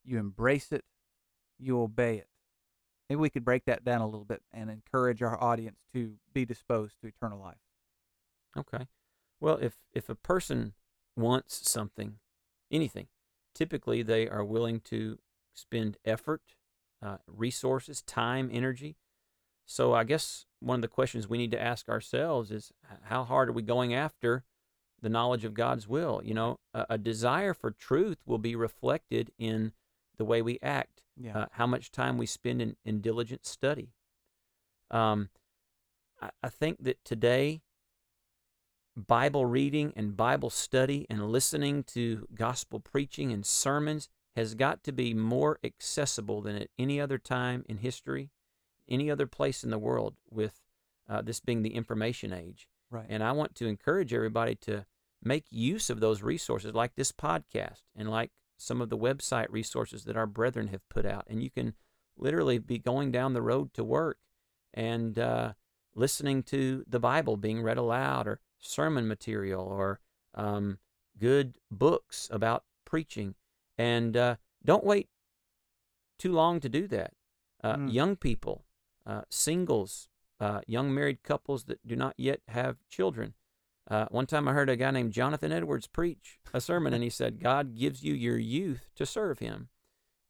you 0.04 0.18
embrace 0.18 0.72
it, 0.72 0.84
you 1.58 1.82
obey 1.82 2.18
it. 2.18 2.28
Maybe 3.10 3.20
we 3.20 3.30
could 3.30 3.46
break 3.46 3.66
that 3.66 3.84
down 3.84 4.02
a 4.02 4.06
little 4.06 4.26
bit 4.26 4.42
and 4.54 4.70
encourage 4.70 5.22
our 5.24 5.42
audience 5.42 5.80
to 5.94 6.14
be 6.34 6.46
disposed 6.46 6.96
to 7.02 7.08
eternal 7.08 7.40
life. 7.40 7.58
Okay. 8.58 8.88
Well, 9.40 9.58
if 9.62 9.78
if 9.94 10.10
a 10.10 10.16
person 10.16 10.74
wants 11.16 11.70
something, 11.70 12.16
anything, 12.72 13.08
typically 13.56 14.04
they 14.04 14.28
are 14.28 14.44
willing 14.44 14.80
to 14.82 15.20
spend 15.54 15.98
effort, 16.06 16.42
uh, 17.02 17.18
resources, 17.28 18.02
time, 18.02 18.50
energy. 18.52 18.98
So 19.66 19.94
I 19.94 20.04
guess 20.04 20.46
one 20.60 20.76
of 20.76 20.82
the 20.82 20.88
questions 20.88 21.28
we 21.28 21.38
need 21.38 21.52
to 21.52 21.62
ask 21.62 21.90
ourselves 21.90 22.52
is 22.52 22.72
how 23.04 23.24
hard 23.24 23.50
are 23.50 23.54
we 23.54 23.62
going 23.62 23.94
after 23.94 24.44
the 25.02 25.10
knowledge 25.10 25.46
of 25.46 25.54
God's 25.54 25.88
will? 25.88 26.22
You 26.24 26.34
know, 26.34 26.60
a, 26.74 26.86
a 26.92 26.98
desire 26.98 27.54
for 27.54 27.72
truth 27.72 28.18
will 28.26 28.40
be 28.40 28.56
reflected 28.56 29.32
in 29.38 29.74
the 30.20 30.26
way 30.26 30.42
we 30.44 30.60
act, 30.62 31.02
Yeah. 31.18 31.36
uh, 31.38 31.46
how 31.54 31.66
much 31.66 31.92
time 31.92 32.18
we 32.20 32.28
spend 32.28 32.62
in, 32.62 32.76
in 32.86 33.02
diligent 33.02 33.46
study. 33.48 33.94
Um, 34.92 35.30
I, 36.22 36.30
I 36.44 36.50
think 36.50 36.84
that 36.84 37.04
today, 37.04 37.62
Bible 38.96 39.46
reading 39.46 39.94
and 39.96 40.18
Bible 40.18 40.50
study 40.50 41.06
and 41.10 41.32
listening 41.32 41.84
to 41.84 42.28
gospel 42.36 42.80
preaching 42.80 43.32
and 43.32 43.46
sermons 43.46 44.10
has 44.36 44.56
got 44.56 44.84
to 44.84 44.92
be 44.92 45.14
more 45.14 45.58
accessible 45.64 46.42
than 46.42 46.56
at 46.56 46.70
any 46.78 47.00
other 47.00 47.18
time 47.18 47.64
in 47.70 47.78
history, 47.78 48.30
any 48.90 49.10
other 49.10 49.26
place 49.28 49.64
in 49.64 49.70
the 49.70 49.80
world, 49.80 50.16
with 50.30 50.62
uh, 51.10 51.22
this 51.22 51.40
being 51.40 51.64
the 51.64 51.74
information 51.76 52.34
age. 52.34 52.68
right. 52.92 53.06
And 53.10 53.24
I 53.24 53.32
want 53.32 53.56
to 53.56 53.68
encourage 53.68 54.14
everybody 54.14 54.56
to 54.56 54.86
make 55.24 55.46
use 55.50 55.90
of 55.90 56.00
those 56.00 56.22
resources 56.22 56.74
like 56.74 56.96
this 56.96 57.12
podcast 57.12 57.82
and 57.96 58.10
like 58.10 58.32
some 58.60 58.82
of 58.82 58.90
the 58.90 58.98
website 58.98 59.48
resources 59.50 60.04
that 60.04 60.18
our 60.18 60.28
brethren 60.28 60.68
have 60.68 60.88
put 60.90 61.06
out. 61.06 61.26
And 61.30 61.42
you 61.42 61.50
can 61.50 61.74
literally 62.18 62.60
be 62.60 62.78
going 62.78 63.12
down 63.12 63.34
the 63.34 63.42
road 63.42 63.74
to 63.74 63.84
work 63.84 64.18
and 64.74 65.18
uh, 65.18 65.54
listening 65.96 66.44
to 66.44 66.84
the 66.88 67.00
Bible 67.00 67.38
being 67.38 67.64
read 67.64 67.78
aloud 67.78 68.28
or 68.28 68.42
sermon 68.60 69.08
material 69.08 69.64
or 69.64 70.02
um, 70.36 70.78
good 71.18 71.58
books 71.72 72.28
about 72.32 72.66
preaching. 72.84 73.36
And 73.78 74.18
uh, 74.18 74.36
don't 74.64 74.84
wait 74.84 75.08
too 76.18 76.34
long 76.34 76.60
to 76.60 76.70
do 76.70 76.88
that. 76.88 77.14
Uh, 77.64 77.76
Mm. 77.78 77.94
Young 77.94 78.16
people, 78.16 78.66
uh, 79.06 79.22
singles, 79.30 80.10
uh, 80.40 80.62
young 80.68 80.94
married 80.94 81.24
couples 81.24 81.64
that 81.66 81.86
do 81.88 81.96
not 81.96 82.14
yet 82.18 82.42
have 82.48 82.78
children. 82.90 83.34
Uh, 83.90 84.06
one 84.12 84.28
time 84.28 84.48
I 84.48 84.54
heard 84.54 84.70
a 84.70 84.76
guy 84.76 84.92
named 84.92 85.14
Jonathan 85.14 85.52
Edwards 85.52 85.88
preach 85.88 86.38
a 86.54 86.62
sermon, 86.62 86.94
and 86.94 87.04
he 87.04 87.10
said, 87.10 87.40
God 87.40 87.76
gives 87.76 88.04
you 88.04 88.14
your 88.14 88.38
youth 88.38 88.90
to 88.96 89.06
serve 89.06 89.40
him. 89.40 89.70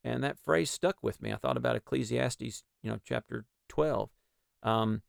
And 0.03 0.23
that 0.23 0.39
phrase 0.39 0.71
stuck 0.71 0.95
with 1.03 1.21
me. 1.21 1.33
I 1.33 1.35
thought 1.35 1.57
about 1.57 1.75
Ecclesiastes, 1.75 2.63
you 2.81 2.89
know, 2.89 2.99
chapter 3.03 3.45
12. 3.67 4.09
Um, 4.63 5.01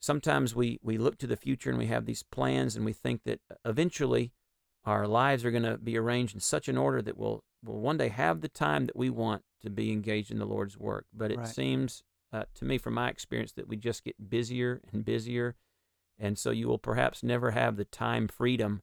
sometimes 0.00 0.54
we, 0.54 0.78
we 0.82 0.96
look 0.96 1.18
to 1.18 1.26
the 1.26 1.36
future 1.36 1.68
and 1.68 1.78
we 1.78 1.86
have 1.86 2.06
these 2.06 2.22
plans, 2.22 2.74
and 2.74 2.86
we 2.86 2.94
think 2.94 3.22
that 3.24 3.40
eventually 3.66 4.32
our 4.84 5.06
lives 5.06 5.44
are 5.44 5.50
going 5.50 5.64
to 5.64 5.76
be 5.76 5.98
arranged 5.98 6.34
in 6.34 6.40
such 6.40 6.68
an 6.68 6.78
order 6.78 7.02
that 7.02 7.18
we'll, 7.18 7.44
we'll 7.62 7.80
one 7.80 7.98
day 7.98 8.08
have 8.08 8.40
the 8.40 8.48
time 8.48 8.86
that 8.86 8.96
we 8.96 9.10
want 9.10 9.42
to 9.60 9.68
be 9.68 9.92
engaged 9.92 10.30
in 10.30 10.38
the 10.38 10.46
Lord's 10.46 10.78
work. 10.78 11.04
But 11.12 11.32
it 11.32 11.38
Right. 11.38 11.48
seems 11.48 12.02
uh, 12.32 12.44
to 12.54 12.64
me, 12.64 12.78
from 12.78 12.94
my 12.94 13.08
experience, 13.10 13.52
that 13.52 13.68
we 13.68 13.76
just 13.76 14.04
get 14.04 14.30
busier 14.30 14.80
and 14.92 15.04
busier. 15.04 15.56
And 16.18 16.38
so 16.38 16.50
you 16.50 16.66
will 16.68 16.78
perhaps 16.78 17.22
never 17.22 17.52
have 17.52 17.76
the 17.76 17.84
time 17.84 18.26
freedom 18.28 18.82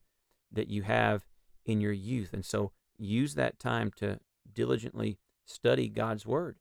that 0.50 0.68
you 0.68 0.82
have 0.82 1.26
in 1.64 1.80
your 1.80 1.92
youth. 1.92 2.32
And 2.32 2.44
so 2.44 2.72
use 2.96 3.34
that 3.34 3.58
time 3.58 3.90
to 3.96 4.20
diligently 4.52 5.18
study 5.44 5.88
God's 5.88 6.24
Word. 6.24 6.56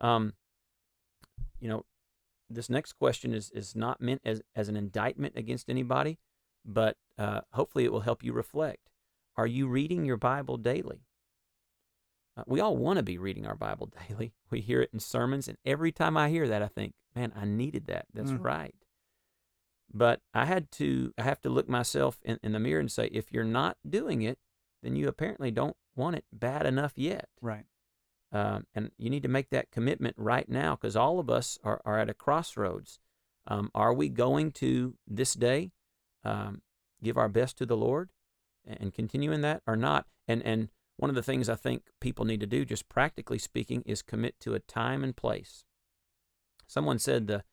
Um, 0.00 0.32
you 1.60 1.68
know, 1.68 1.84
this 2.48 2.70
next 2.70 2.94
question 2.94 3.34
is, 3.34 3.50
is 3.50 3.74
not 3.76 4.00
meant 4.00 4.22
as, 4.24 4.42
as 4.56 4.68
an 4.68 4.76
indictment 4.76 5.34
against 5.36 5.68
anybody, 5.68 6.18
but 6.64 6.96
uh, 7.18 7.40
hopefully 7.52 7.84
it 7.84 7.92
will 7.92 8.00
help 8.00 8.22
you 8.22 8.32
reflect. 8.32 8.88
Are 9.36 9.46
you 9.46 9.66
reading 9.68 10.04
your 10.04 10.16
Bible 10.16 10.56
daily? 10.56 11.06
Uh, 12.36 12.42
we 12.46 12.60
all 12.60 12.76
want 12.76 12.96
to 12.98 13.02
be 13.02 13.18
reading 13.18 13.46
our 13.46 13.54
Bible 13.56 13.90
daily. 14.08 14.32
We 14.50 14.60
hear 14.60 14.80
it 14.80 14.90
in 14.92 15.00
sermons, 15.00 15.48
and 15.48 15.58
every 15.64 15.92
time 15.92 16.16
I 16.16 16.30
hear 16.30 16.48
that, 16.48 16.62
I 16.62 16.68
think, 16.68 16.94
man, 17.14 17.32
I 17.36 17.44
needed 17.44 17.86
that. 17.86 18.06
That's 18.12 18.30
Mhm. 18.30 18.44
right. 18.44 18.74
But 19.96 20.20
I 20.34 20.44
had 20.44 20.72
to, 20.72 21.14
I 21.16 21.22
have 21.22 21.40
to 21.42 21.48
look 21.48 21.68
myself 21.68 22.18
in, 22.24 22.40
in 22.42 22.50
the 22.52 22.58
mirror 22.58 22.80
and 22.80 22.90
say, 22.90 23.06
if 23.12 23.32
you're 23.32 23.44
not 23.44 23.76
doing 23.88 24.22
it, 24.22 24.38
then 24.82 24.96
you 24.96 25.06
apparently 25.06 25.52
don't 25.52 25.76
want 25.94 26.16
it 26.16 26.24
bad 26.32 26.66
enough 26.66 26.94
yet. 26.96 27.28
Right. 27.40 27.66
Um, 28.32 28.66
and 28.74 28.90
you 28.98 29.08
need 29.08 29.22
to 29.22 29.28
make 29.28 29.50
that 29.50 29.70
commitment 29.70 30.16
right 30.18 30.48
now 30.48 30.74
because 30.74 30.96
all 30.96 31.20
of 31.20 31.30
us 31.30 31.56
are, 31.62 31.80
are 31.84 32.00
at 32.00 32.10
a 32.10 32.14
crossroads. 32.14 32.98
Um, 33.46 33.70
are 33.72 33.94
we 33.94 34.08
going 34.08 34.50
to 34.52 34.94
this 35.06 35.34
day 35.34 35.70
um, 36.24 36.62
give 37.00 37.16
our 37.16 37.28
best 37.28 37.56
to 37.58 37.66
the 37.66 37.76
Lord 37.76 38.10
and, 38.66 38.78
and 38.80 38.94
continue 38.94 39.30
in 39.30 39.42
that 39.42 39.62
or 39.64 39.76
not? 39.76 40.06
And, 40.26 40.42
and 40.42 40.70
one 40.96 41.10
of 41.10 41.14
the 41.14 41.22
things 41.22 41.48
I 41.48 41.54
think 41.54 41.84
people 42.00 42.24
need 42.24 42.40
to 42.40 42.46
do, 42.46 42.64
just 42.64 42.88
practically 42.88 43.38
speaking, 43.38 43.82
is 43.86 44.02
commit 44.02 44.40
to 44.40 44.54
a 44.54 44.60
time 44.60 45.04
and 45.04 45.14
place. 45.14 45.64
Someone 46.66 46.98
said 46.98 47.28
the, 47.28 47.44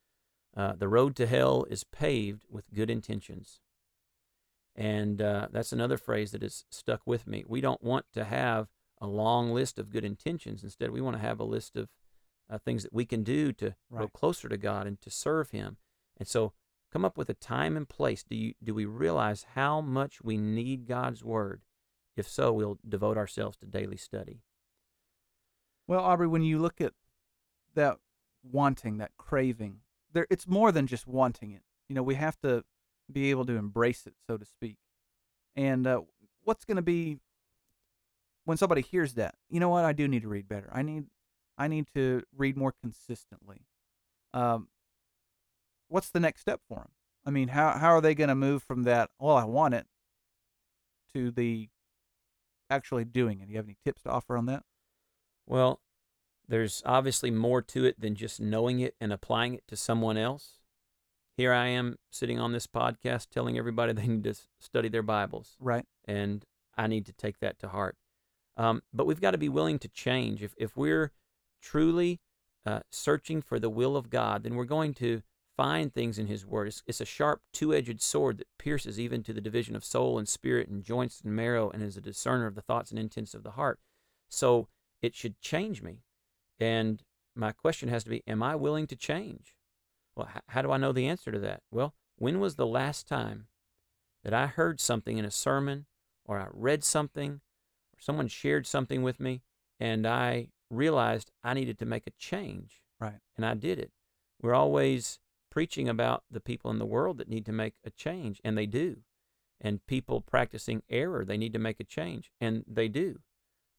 uh, 0.55 0.73
the 0.73 0.87
road 0.87 1.15
to 1.15 1.25
hell 1.25 1.65
is 1.69 1.83
paved 1.83 2.45
with 2.49 2.73
good 2.73 2.89
intentions. 2.89 3.61
And 4.75 5.21
uh, 5.21 5.47
that's 5.51 5.73
another 5.73 5.97
phrase 5.97 6.31
that 6.31 6.41
has 6.41 6.65
stuck 6.69 7.01
with 7.05 7.27
me. 7.27 7.43
We 7.47 7.61
don't 7.61 7.83
want 7.83 8.05
to 8.13 8.23
have 8.23 8.67
a 8.99 9.07
long 9.07 9.51
list 9.51 9.79
of 9.79 9.89
good 9.89 10.05
intentions. 10.05 10.63
Instead, 10.63 10.91
we 10.91 11.01
want 11.01 11.15
to 11.15 11.21
have 11.21 11.39
a 11.39 11.45
list 11.45 11.75
of 11.75 11.89
uh, 12.49 12.57
things 12.57 12.83
that 12.83 12.93
we 12.93 13.05
can 13.05 13.23
do 13.23 13.51
to 13.53 13.75
grow 13.91 14.07
closer 14.07 14.47
to 14.49 14.57
God 14.57 14.87
and 14.87 14.99
to 15.01 15.09
serve 15.09 15.51
Him. 15.51 15.77
And 16.17 16.27
so, 16.27 16.53
come 16.91 17.05
up 17.05 17.17
with 17.17 17.29
a 17.29 17.33
time 17.33 17.75
and 17.75 17.87
place. 17.87 18.23
Do 18.23 18.35
you 18.35 18.53
do 18.63 18.73
we 18.73 18.85
realize 18.85 19.45
how 19.55 19.81
much 19.81 20.21
we 20.21 20.37
need 20.37 20.87
God's 20.87 21.23
Word? 21.23 21.61
If 22.15 22.27
so, 22.27 22.51
we'll 22.51 22.77
devote 22.87 23.17
ourselves 23.17 23.57
to 23.57 23.65
daily 23.65 23.97
study. 23.97 24.41
Well, 25.87 26.01
Aubrey, 26.01 26.27
when 26.27 26.43
you 26.43 26.59
look 26.59 26.79
at 26.79 26.93
that 27.73 27.97
wanting, 28.43 28.97
that 28.97 29.11
craving, 29.17 29.77
there 30.13 30.27
it's 30.29 30.47
more 30.47 30.71
than 30.71 30.87
just 30.87 31.07
wanting 31.07 31.51
it. 31.51 31.61
You 31.89 31.95
know, 31.95 32.03
we 32.03 32.15
have 32.15 32.39
to 32.41 32.63
be 33.11 33.29
able 33.29 33.45
to 33.45 33.55
embrace 33.55 34.07
it, 34.07 34.13
so 34.27 34.37
to 34.37 34.45
speak. 34.45 34.77
And 35.55 35.85
uh, 35.85 36.01
what's 36.43 36.65
going 36.65 36.77
to 36.77 36.81
be 36.81 37.17
when 38.45 38.57
somebody 38.57 38.81
hears 38.81 39.13
that? 39.15 39.35
You 39.49 39.59
know 39.59 39.69
what? 39.69 39.85
I 39.85 39.93
do 39.93 40.07
need 40.07 40.21
to 40.21 40.29
read 40.29 40.47
better. 40.47 40.69
I 40.71 40.81
need, 40.81 41.05
I 41.57 41.67
need 41.67 41.87
to 41.95 42.23
read 42.35 42.57
more 42.57 42.73
consistently. 42.81 43.65
Um, 44.33 44.69
what's 45.87 46.09
the 46.09 46.19
next 46.19 46.41
step 46.41 46.61
for 46.67 46.79
them? 46.79 46.91
I 47.25 47.29
mean, 47.29 47.49
how 47.49 47.77
how 47.77 47.89
are 47.89 48.01
they 48.01 48.15
going 48.15 48.29
to 48.29 48.35
move 48.35 48.63
from 48.63 48.83
that? 48.83 49.11
Well, 49.19 49.35
I 49.35 49.43
want 49.43 49.73
it 49.73 49.85
to 51.13 51.31
the 51.31 51.69
actually 52.69 53.05
doing 53.05 53.41
it. 53.41 53.49
You 53.49 53.57
have 53.57 53.65
any 53.65 53.77
tips 53.83 54.03
to 54.03 54.09
offer 54.09 54.37
on 54.37 54.45
that? 54.47 54.63
Well, 55.45 55.81
there's 56.51 56.83
obviously 56.85 57.31
more 57.31 57.61
to 57.61 57.85
it 57.85 57.99
than 57.99 58.13
just 58.13 58.39
knowing 58.41 58.81
it 58.81 58.93
and 58.99 59.13
applying 59.13 59.53
it 59.53 59.63
to 59.69 59.75
someone 59.77 60.17
else. 60.17 60.59
here 61.37 61.53
I 61.53 61.67
am 61.67 61.97
sitting 62.11 62.39
on 62.39 62.51
this 62.51 62.67
podcast 62.67 63.29
telling 63.29 63.57
everybody 63.57 63.93
they 63.99 64.05
need 64.05 64.25
to 64.25 64.35
study 64.59 64.89
their 64.89 65.01
Bibles, 65.01 65.55
Right. 65.59 65.85
and 66.05 66.45
I 66.77 66.87
need 66.87 67.05
to 67.05 67.13
take 67.13 67.39
that 67.39 67.57
to 67.59 67.69
heart. 67.69 67.95
Um, 68.57 68.83
but 68.93 69.05
we've 69.07 69.21
got 69.21 69.31
to 69.31 69.37
be 69.37 69.49
willing 69.49 69.79
to 69.79 69.87
change. 69.87 70.43
If 70.43 70.53
if 70.57 70.75
we're 70.75 71.11
truly 71.61 72.19
uh, 72.65 72.81
searching 72.91 73.41
for 73.41 73.57
the 73.59 73.69
will 73.69 73.95
of 73.95 74.09
God, 74.09 74.43
then 74.43 74.55
we're 74.55 74.65
going 74.65 74.93
to 74.95 75.21
find 75.55 75.93
things 75.93 76.19
in 76.19 76.27
His 76.27 76.45
Word. 76.45 76.67
It's, 76.67 76.83
it's 76.85 77.01
a 77.01 77.05
sharp, 77.05 77.41
two-edged 77.53 78.01
sword 78.01 78.37
that 78.39 78.47
pierces 78.59 78.99
even 78.99 79.23
to 79.23 79.31
the 79.33 79.41
division 79.41 79.75
of 79.75 79.85
soul 79.85 80.19
and 80.19 80.27
spirit 80.27 80.67
and 80.67 80.83
joints 80.83 81.21
and 81.21 81.33
marrow, 81.33 81.69
and 81.69 81.81
is 81.81 81.95
a 81.97 82.01
discerner 82.01 82.45
of 82.45 82.55
the 82.55 82.61
thoughts 82.61 82.91
and 82.91 82.99
intents 82.99 83.33
of 83.33 83.43
the 83.43 83.51
heart. 83.51 83.79
So 84.27 84.67
it 85.01 85.15
should 85.15 85.39
change 85.39 85.81
me. 85.81 86.03
And 86.61 87.01
my 87.35 87.51
question 87.51 87.89
has 87.89 88.03
to 88.03 88.09
be: 88.09 88.23
Am 88.27 88.43
I 88.43 88.55
willing 88.55 88.87
to 88.87 88.95
change? 88.95 89.55
Well, 90.15 90.29
h- 90.33 90.43
how 90.49 90.61
do 90.61 90.71
I 90.71 90.77
know 90.77 90.91
the 90.91 91.07
answer 91.07 91.31
to 91.31 91.39
that? 91.39 91.63
Well, 91.71 91.95
when 92.17 92.39
was 92.39 92.55
the 92.55 92.67
last 92.67 93.07
time 93.07 93.47
that 94.23 94.33
I 94.33 94.45
heard 94.45 94.79
something 94.79 95.17
in 95.17 95.25
a 95.25 95.31
sermon, 95.31 95.87
or 96.23 96.39
I 96.39 96.47
read 96.53 96.83
something, 96.83 97.41
or 97.97 97.99
someone 97.99 98.27
shared 98.27 98.67
something 98.67 99.01
with 99.01 99.19
me, 99.19 99.41
and 99.79 100.05
I 100.05 100.49
realized 100.69 101.31
I 101.43 101.55
needed 101.55 101.79
to 101.79 101.85
make 101.85 102.05
a 102.05 102.11
change? 102.11 102.83
Right. 102.99 103.19
And 103.35 103.45
I 103.45 103.55
did 103.55 103.79
it. 103.79 103.91
We're 104.39 104.53
always 104.53 105.19
preaching 105.49 105.89
about 105.89 106.23
the 106.29 106.39
people 106.39 106.69
in 106.69 106.77
the 106.77 106.85
world 106.85 107.17
that 107.17 107.27
need 107.27 107.45
to 107.47 107.51
make 107.51 107.73
a 107.83 107.89
change, 107.89 108.39
and 108.43 108.55
they 108.55 108.67
do. 108.67 108.97
And 109.59 109.85
people 109.87 110.21
practicing 110.21 110.83
error, 110.89 111.25
they 111.25 111.37
need 111.37 111.53
to 111.53 111.59
make 111.59 111.79
a 111.79 111.83
change, 111.83 112.31
and 112.39 112.63
they 112.67 112.87
do. 112.87 113.19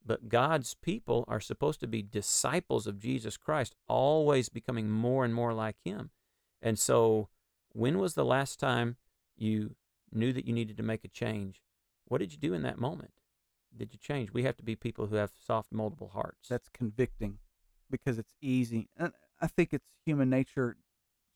But 0.05 0.27
God's 0.27 0.73
people 0.73 1.23
are 1.27 1.39
supposed 1.39 1.79
to 1.79 1.87
be 1.87 2.01
disciples 2.01 2.87
of 2.87 2.99
Jesus 2.99 3.37
Christ, 3.37 3.75
always 3.87 4.49
becoming 4.49 4.89
more 4.89 5.23
and 5.23 5.33
more 5.33 5.53
like 5.53 5.77
Him. 5.83 6.09
And 6.61 6.77
so, 6.77 7.29
when 7.69 7.97
was 7.97 8.13
the 8.13 8.25
last 8.25 8.59
time 8.59 8.97
you 9.37 9.75
knew 10.11 10.33
that 10.33 10.45
you 10.45 10.53
needed 10.53 10.77
to 10.77 10.83
make 10.83 11.05
a 11.05 11.09
change? 11.09 11.61
What 12.05 12.19
did 12.19 12.31
you 12.31 12.37
do 12.37 12.53
in 12.53 12.63
that 12.63 12.79
moment? 12.79 13.11
Did 13.75 13.93
you 13.93 13.99
change? 13.99 14.31
We 14.31 14.43
have 14.43 14.57
to 14.57 14.63
be 14.63 14.75
people 14.75 15.07
who 15.07 15.15
have 15.15 15.31
soft, 15.45 15.73
moldable 15.73 16.11
hearts. 16.11 16.47
That's 16.49 16.69
convicting 16.69 17.39
because 17.89 18.19
it's 18.19 18.33
easy. 18.41 18.89
And 18.97 19.13
I 19.41 19.47
think 19.47 19.73
it's 19.73 19.87
human 20.05 20.29
nature, 20.29 20.77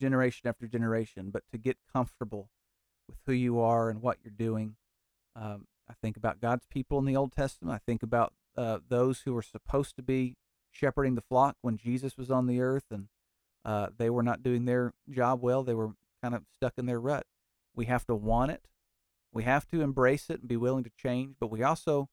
generation 0.00 0.48
after 0.48 0.66
generation, 0.66 1.30
but 1.30 1.42
to 1.52 1.58
get 1.58 1.78
comfortable 1.92 2.50
with 3.08 3.18
who 3.26 3.32
you 3.32 3.60
are 3.60 3.90
and 3.90 4.02
what 4.02 4.18
you're 4.22 4.30
doing. 4.30 4.76
Um, 5.34 5.66
I 5.88 5.94
think 6.00 6.16
about 6.16 6.40
God's 6.40 6.66
people 6.66 6.98
in 6.98 7.06
the 7.06 7.16
Old 7.16 7.32
Testament. 7.32 7.74
I 7.74 7.80
think 7.84 8.02
about 8.02 8.34
uh, 8.58 8.80
those 8.88 9.20
who 9.20 9.32
were 9.32 9.42
supposed 9.42 9.94
to 9.96 10.02
be 10.02 10.36
shepherding 10.72 11.14
the 11.14 11.22
flock 11.22 11.56
when 11.62 11.76
Jesus 11.76 12.16
was 12.18 12.30
on 12.30 12.46
the 12.46 12.60
earth, 12.60 12.86
and 12.90 13.06
uh, 13.64 13.88
they 13.96 14.10
were 14.10 14.22
not 14.22 14.42
doing 14.42 14.64
their 14.64 14.92
job 15.08 15.40
well. 15.40 15.62
They 15.62 15.74
were 15.74 15.92
kind 16.22 16.34
of 16.34 16.42
stuck 16.56 16.74
in 16.76 16.86
their 16.86 17.00
rut. 17.00 17.24
We 17.74 17.86
have 17.86 18.04
to 18.06 18.16
want 18.16 18.50
it. 18.50 18.66
We 19.32 19.44
have 19.44 19.68
to 19.68 19.80
embrace 19.80 20.28
it 20.28 20.40
and 20.40 20.48
be 20.48 20.56
willing 20.56 20.82
to 20.84 20.90
change, 21.00 21.36
but 21.38 21.50
we 21.50 21.62
also 21.62 22.08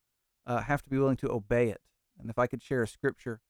uh, 0.45 0.61
have 0.61 0.83
to 0.83 0.89
be 0.89 0.99
willing 0.99 1.17
to 1.17 1.31
obey 1.31 1.69
it. 1.69 1.81
And 2.19 2.29
if 2.29 2.37
I 2.37 2.45
could 2.45 2.61
share 2.61 2.83
a 2.83 2.87
scripture, 2.87 3.41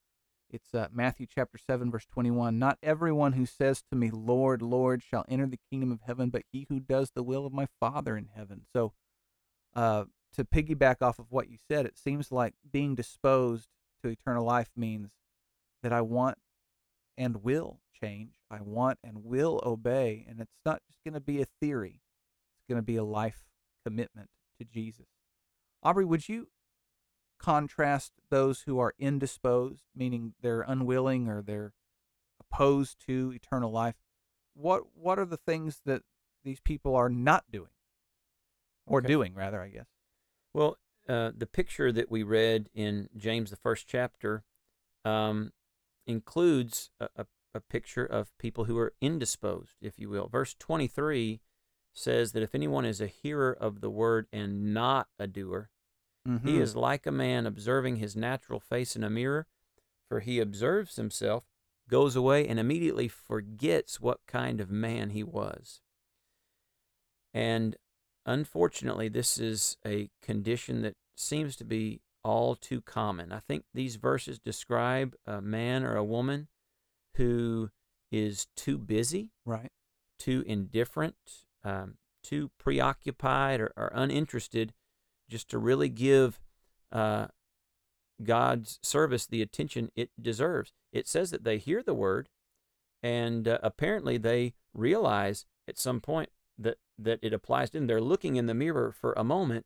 it's 0.50 0.74
uh, 0.74 0.88
Matthew 0.94 1.26
chapter 1.28 1.58
7, 1.58 1.92
verse 1.92 2.06
21. 2.06 2.58
Not 2.58 2.78
everyone 2.82 3.34
who 3.34 3.46
says 3.46 3.84
to 3.92 3.98
me, 3.98 4.10
Lord, 4.10 4.62
Lord, 4.62 5.04
shall 5.04 5.26
enter 5.28 5.48
the 5.48 5.60
kingdom 5.70 5.92
of 5.92 6.00
heaven, 6.06 6.30
but 6.30 6.44
he 6.52 6.66
who 6.70 6.80
does 6.80 7.12
the 7.12 7.24
will 7.24 7.46
of 7.46 7.52
my 7.52 7.68
Father 7.80 8.16
in 8.16 8.30
heaven. 8.34 8.62
So, 8.72 8.94
uh, 9.76 10.06
to 10.36 10.46
piggyback 10.46 11.02
off 11.02 11.20
of 11.20 11.32
what 11.32 11.50
you 11.50 11.58
said, 11.70 11.86
it 11.86 11.98
seems 11.98 12.32
like 12.32 12.56
being 12.72 12.96
disposed 12.96 13.68
to 14.04 14.10
eternal 14.10 14.46
life 14.46 14.70
means 14.76 15.12
that 15.84 15.94
I 15.94 16.02
want 16.02 16.38
and 17.18 17.44
will 17.44 17.80
change. 18.00 18.36
I 18.50 18.62
want 18.62 19.00
and 19.04 19.24
will 19.24 19.62
obey. 19.66 20.26
And 20.28 20.40
it's 20.40 20.60
not 20.66 20.82
just 20.88 21.04
going 21.04 21.14
to 21.14 21.20
be 21.20 21.42
a 21.42 21.46
theory, 21.62 22.02
it's 22.58 22.68
going 22.68 22.82
to 22.82 22.86
be 22.86 22.98
a 22.98 23.04
life 23.04 23.46
commitment 23.86 24.30
to 24.60 24.66
Jesus. 24.66 25.08
Aubrey, 25.84 26.06
would 26.06 26.28
you 26.28 26.48
contrast 27.40 28.14
those 28.30 28.62
who 28.62 28.80
are 28.80 28.94
indisposed, 28.98 29.84
meaning 29.96 30.34
they're 30.42 30.62
unwilling 30.62 31.28
or 31.28 31.42
they're 31.42 31.74
opposed 32.40 33.00
to 33.08 33.32
eternal 33.34 33.72
life? 33.72 33.96
What 34.54 34.84
what 34.96 35.20
are 35.20 35.26
the 35.26 35.38
things 35.38 35.82
that 35.86 36.02
these 36.44 36.60
people 36.60 36.96
are 36.96 37.10
not 37.10 37.44
doing, 37.52 37.72
or 38.88 39.00
Okay. 39.00 39.08
doing 39.08 39.34
rather? 39.36 39.62
I 39.62 39.70
guess. 39.70 39.88
Well, 40.56 40.78
uh, 41.08 41.32
the 41.38 41.46
picture 41.46 41.92
that 41.92 42.10
we 42.10 42.24
read 42.24 42.70
in 42.74 43.10
James, 43.16 43.50
the 43.50 43.58
first 43.58 43.88
chapter, 43.88 44.44
um, 45.04 45.52
includes 46.08 46.90
a, 47.00 47.10
a, 47.18 47.26
a 47.54 47.60
picture 47.60 48.06
of 48.06 48.36
people 48.40 48.64
who 48.64 48.78
are 48.78 48.94
indisposed, 49.02 49.76
if 49.82 50.00
you 50.00 50.10
will. 50.10 50.28
Verse 50.28 50.56
23 50.58 51.42
says 51.94 52.32
that 52.32 52.42
if 52.44 52.56
anyone 52.56 52.86
is 52.86 53.02
a 53.02 53.08
hearer 53.08 53.52
of 53.52 53.82
the 53.82 53.90
word 53.90 54.28
and 54.32 54.74
not 54.74 55.08
a 55.20 55.28
doer, 55.28 55.70
Mm-hmm. 56.28 56.48
he 56.48 56.58
is 56.60 56.76
like 56.76 57.06
a 57.06 57.12
man 57.12 57.46
observing 57.46 57.98
his 57.98 58.16
natural 58.16 58.60
face 58.60 58.96
in 58.96 59.04
a 59.04 59.12
mirror, 59.12 59.46
for 60.10 60.22
he 60.22 60.40
observes 60.40 60.96
himself, 60.96 61.44
goes 61.88 62.16
away, 62.16 62.48
and 62.48 62.60
immediately 62.60 63.08
forgets 63.08 64.02
what 64.02 64.22
kind 64.26 64.60
of 64.60 64.72
man 64.72 65.12
he 65.12 65.24
was. 65.24 65.82
And 67.32 67.76
unfortunately, 68.26 69.10
this 69.10 69.38
is 69.38 69.78
a 69.86 70.10
condition 70.22 70.82
that 70.82 70.96
seems 71.16 71.56
to 71.58 71.64
be 71.64 72.02
all 72.24 72.56
too 72.56 72.82
common. 72.82 73.32
I 73.32 73.40
think 73.40 73.66
these 73.74 73.98
verses 73.98 74.40
describe 74.40 75.16
a 75.26 75.42
man 75.42 75.84
or 75.84 75.96
a 75.96 76.04
woman 76.04 76.48
who 77.16 77.70
is 78.12 78.48
too 78.56 78.78
busy, 78.78 79.32
right. 79.46 79.72
too 80.18 80.44
indifferent, 80.48 81.16
um, 81.64 81.98
too 82.24 82.50
preoccupied, 82.58 83.62
or, 83.62 83.72
or 83.78 83.92
uninterested 83.94 84.74
just 85.30 85.50
to 85.50 85.58
really 85.58 85.90
give 85.90 86.40
uh, 86.92 87.28
God's 88.24 88.80
service 88.82 89.26
the 89.26 89.42
attention 89.42 89.92
it 89.96 90.10
deserves. 90.20 90.74
It 90.92 91.08
says 91.08 91.32
that 91.32 91.44
they 91.44 91.58
hear 91.58 91.84
the 91.84 91.94
word, 91.94 92.30
and 93.04 93.48
uh, 93.48 93.60
apparently 93.62 94.18
they 94.18 94.54
realize 94.74 95.46
at 95.68 95.78
some 95.78 96.02
point 96.02 96.30
that 96.58 96.78
that 96.98 97.20
it 97.22 97.34
applies 97.34 97.70
to 97.72 97.78
them. 97.80 97.88
They're 97.88 98.02
looking 98.02 98.36
in 98.38 98.46
the 98.46 98.54
mirror 98.54 98.92
for 98.92 99.14
a 99.18 99.24
moment, 99.24 99.66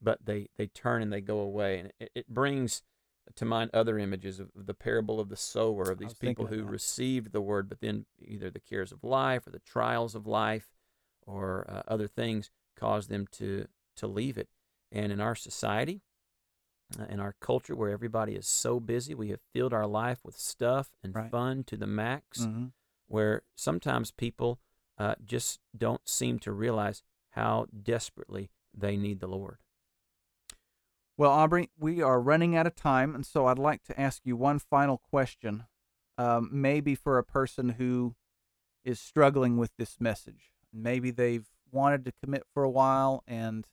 but 0.00 0.24
they 0.24 0.48
they 0.56 0.66
turn 0.66 1.02
and 1.02 1.12
they 1.12 1.20
go 1.20 1.38
away, 1.40 1.78
and 1.78 1.92
it, 2.00 2.10
it 2.14 2.28
brings 2.28 2.82
to 3.36 3.44
mind 3.44 3.70
other 3.72 3.98
images 3.98 4.38
of 4.38 4.50
the 4.54 4.74
parable 4.74 5.18
of 5.18 5.28
the 5.30 5.36
sower 5.36 5.90
of 5.90 5.98
these 5.98 6.12
people 6.14 6.46
who 6.48 6.58
that. 6.58 6.66
received 6.66 7.32
the 7.32 7.40
word, 7.40 7.68
but 7.68 7.80
then 7.80 8.04
either 8.20 8.50
the 8.50 8.60
cares 8.60 8.92
of 8.92 9.02
life 9.02 9.46
or 9.46 9.50
the 9.50 9.60
trials 9.60 10.14
of 10.14 10.26
life 10.26 10.66
or 11.26 11.64
uh, 11.70 11.82
other 11.88 12.06
things 12.06 12.50
caused 12.76 13.08
them 13.08 13.26
to 13.32 13.66
to 13.96 14.06
leave 14.06 14.36
it. 14.36 14.48
And 14.92 15.10
in 15.10 15.20
our 15.20 15.34
society, 15.34 16.02
uh, 17.00 17.04
in 17.08 17.18
our 17.18 17.34
culture 17.40 17.74
where 17.74 17.90
everybody 17.90 18.34
is 18.34 18.46
so 18.46 18.78
busy, 18.80 19.14
we 19.14 19.30
have 19.30 19.40
filled 19.52 19.72
our 19.72 19.86
life 19.86 20.18
with 20.24 20.36
stuff 20.36 20.90
and 21.02 21.14
Right. 21.14 21.30
fun 21.30 21.64
to 21.64 21.76
the 21.76 21.86
max, 21.86 22.40
Mm-hmm. 22.42 22.66
where 23.06 23.42
sometimes 23.54 24.10
people 24.10 24.58
uh, 24.98 25.14
just 25.24 25.60
don't 25.76 26.08
seem 26.08 26.38
to 26.40 26.52
realize 26.52 27.02
how 27.30 27.66
desperately 27.82 28.50
they 28.72 28.96
need 28.96 29.20
the 29.20 29.26
Lord. 29.26 29.58
Well, 31.16 31.30
Aubrey, 31.30 31.70
we 31.78 32.02
are 32.02 32.20
running 32.20 32.56
out 32.56 32.66
of 32.66 32.74
time, 32.74 33.14
and 33.14 33.24
so 33.24 33.46
I'd 33.46 33.58
like 33.58 33.84
to 33.84 34.00
ask 34.00 34.22
you 34.24 34.36
one 34.36 34.58
final 34.58 34.98
question, 34.98 35.64
um, 36.18 36.48
maybe 36.52 36.94
for 36.94 37.18
a 37.18 37.24
person 37.24 37.70
who 37.70 38.16
is 38.84 39.00
struggling 39.00 39.56
with 39.56 39.70
this 39.78 40.00
message. 40.00 40.52
Maybe 40.72 41.10
they've 41.10 41.46
wanted 41.70 42.04
to 42.04 42.12
commit 42.22 42.42
for 42.52 42.62
a 42.62 42.70
while 42.70 43.22
and 43.26 43.66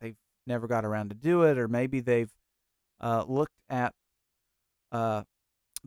they've 0.00 0.16
never 0.46 0.66
got 0.66 0.84
around 0.84 1.10
to 1.10 1.14
do 1.14 1.42
it, 1.42 1.58
or 1.58 1.68
maybe 1.68 2.00
they've 2.00 2.32
uh, 3.00 3.24
looked 3.26 3.60
at 3.68 3.94
uh, 4.92 5.22